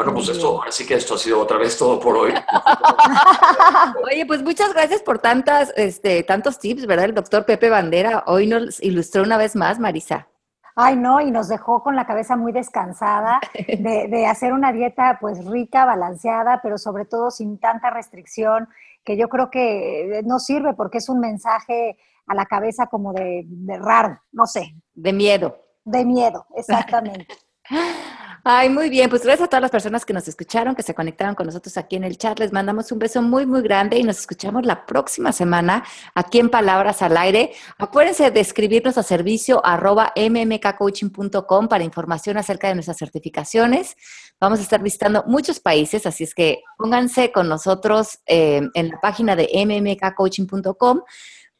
Bueno, 0.00 0.14
pues 0.14 0.30
esto, 0.30 0.62
así 0.62 0.86
que 0.86 0.94
esto 0.94 1.16
ha 1.16 1.18
sido 1.18 1.38
otra 1.38 1.58
vez 1.58 1.76
todo 1.76 2.00
por 2.00 2.16
hoy. 2.16 2.32
Oye, 4.10 4.24
pues 4.24 4.42
muchas 4.42 4.72
gracias 4.72 5.02
por 5.02 5.18
tantas, 5.18 5.74
este, 5.76 6.22
tantos 6.22 6.58
tips, 6.58 6.86
¿verdad? 6.86 7.04
El 7.04 7.14
doctor 7.14 7.44
Pepe 7.44 7.68
Bandera 7.68 8.24
hoy 8.26 8.46
nos 8.46 8.82
ilustró 8.82 9.22
una 9.22 9.36
vez 9.36 9.54
más, 9.54 9.78
Marisa. 9.78 10.26
Ay, 10.74 10.96
no, 10.96 11.20
y 11.20 11.30
nos 11.30 11.48
dejó 11.48 11.82
con 11.82 11.96
la 11.96 12.06
cabeza 12.06 12.34
muy 12.34 12.50
descansada 12.50 13.40
de, 13.54 14.08
de, 14.08 14.26
hacer 14.26 14.54
una 14.54 14.72
dieta 14.72 15.18
pues 15.20 15.44
rica, 15.44 15.84
balanceada, 15.84 16.60
pero 16.62 16.78
sobre 16.78 17.04
todo 17.04 17.30
sin 17.30 17.60
tanta 17.60 17.90
restricción, 17.90 18.70
que 19.04 19.18
yo 19.18 19.28
creo 19.28 19.50
que 19.50 20.22
no 20.24 20.38
sirve 20.38 20.72
porque 20.72 20.96
es 20.96 21.10
un 21.10 21.20
mensaje 21.20 21.98
a 22.26 22.34
la 22.34 22.46
cabeza 22.46 22.86
como 22.86 23.12
de, 23.12 23.42
de 23.44 23.76
raro, 23.76 24.18
no 24.32 24.46
sé. 24.46 24.74
De 24.94 25.12
miedo. 25.12 25.58
De 25.84 26.06
miedo, 26.06 26.46
exactamente. 26.56 27.26
Ay, 28.42 28.70
muy 28.70 28.88
bien. 28.88 29.10
Pues 29.10 29.22
gracias 29.22 29.46
a 29.46 29.48
todas 29.50 29.60
las 29.60 29.70
personas 29.70 30.06
que 30.06 30.14
nos 30.14 30.26
escucharon, 30.26 30.74
que 30.74 30.82
se 30.82 30.94
conectaron 30.94 31.34
con 31.34 31.46
nosotros 31.46 31.76
aquí 31.76 31.96
en 31.96 32.04
el 32.04 32.16
chat. 32.16 32.38
Les 32.38 32.52
mandamos 32.52 32.90
un 32.90 32.98
beso 32.98 33.20
muy, 33.20 33.44
muy 33.44 33.60
grande 33.60 33.98
y 33.98 34.02
nos 34.02 34.18
escuchamos 34.18 34.64
la 34.64 34.86
próxima 34.86 35.30
semana 35.32 35.84
aquí 36.14 36.38
en 36.38 36.48
Palabras 36.48 37.02
al 37.02 37.18
Aire. 37.18 37.52
Acuérdense 37.76 38.30
de 38.30 38.40
escribirnos 38.40 38.96
a 38.96 39.02
servicio 39.02 39.64
arroba 39.64 40.14
mmkcoaching.com 40.16 41.68
para 41.68 41.84
información 41.84 42.38
acerca 42.38 42.68
de 42.68 42.74
nuestras 42.74 42.96
certificaciones. 42.96 43.96
Vamos 44.40 44.58
a 44.58 44.62
estar 44.62 44.82
visitando 44.82 45.22
muchos 45.26 45.60
países, 45.60 46.06
así 46.06 46.24
es 46.24 46.34
que 46.34 46.62
pónganse 46.78 47.32
con 47.32 47.46
nosotros 47.46 48.20
eh, 48.26 48.62
en 48.72 48.88
la 48.88 49.00
página 49.02 49.36
de 49.36 49.50
mmkcoaching.com 49.54 51.02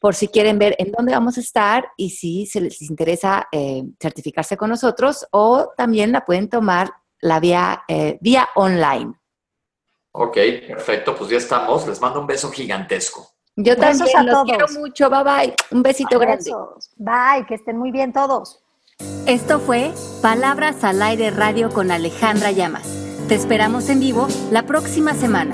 por 0.01 0.15
si 0.15 0.27
quieren 0.27 0.57
ver 0.57 0.75
en 0.79 0.91
dónde 0.91 1.13
vamos 1.13 1.37
a 1.37 1.41
estar 1.41 1.87
y 1.95 2.09
si 2.09 2.47
se 2.47 2.59
les 2.59 2.81
interesa 2.81 3.47
eh, 3.51 3.83
certificarse 4.01 4.57
con 4.57 4.71
nosotros 4.71 5.27
o 5.29 5.69
también 5.77 6.11
la 6.11 6.25
pueden 6.25 6.49
tomar 6.49 6.91
la 7.19 7.39
vía, 7.39 7.83
eh, 7.87 8.17
vía 8.19 8.49
online. 8.55 9.13
Ok, 10.11 10.37
perfecto, 10.67 11.15
pues 11.15 11.29
ya 11.29 11.37
estamos. 11.37 11.87
Les 11.87 12.01
mando 12.01 12.19
un 12.19 12.25
beso 12.25 12.49
gigantesco. 12.49 13.29
Yo 13.55 13.77
también 13.77 14.25
los 14.25 14.43
quiero 14.43 14.67
mucho. 14.69 15.07
Bye 15.07 15.23
bye. 15.23 15.55
Un 15.69 15.83
besito 15.83 16.17
grande. 16.17 16.51
Bye, 16.95 17.45
que 17.47 17.55
estén 17.55 17.77
muy 17.77 17.91
bien 17.91 18.11
todos. 18.11 18.63
Esto 19.27 19.59
fue 19.59 19.91
Palabras 20.23 20.83
al 20.83 21.01
Aire 21.03 21.29
Radio 21.29 21.69
con 21.69 21.91
Alejandra 21.91 22.51
Llamas. 22.51 22.87
Te 23.27 23.35
esperamos 23.35 23.87
en 23.89 23.99
vivo 23.99 24.27
la 24.51 24.63
próxima 24.63 25.13
semana. 25.13 25.53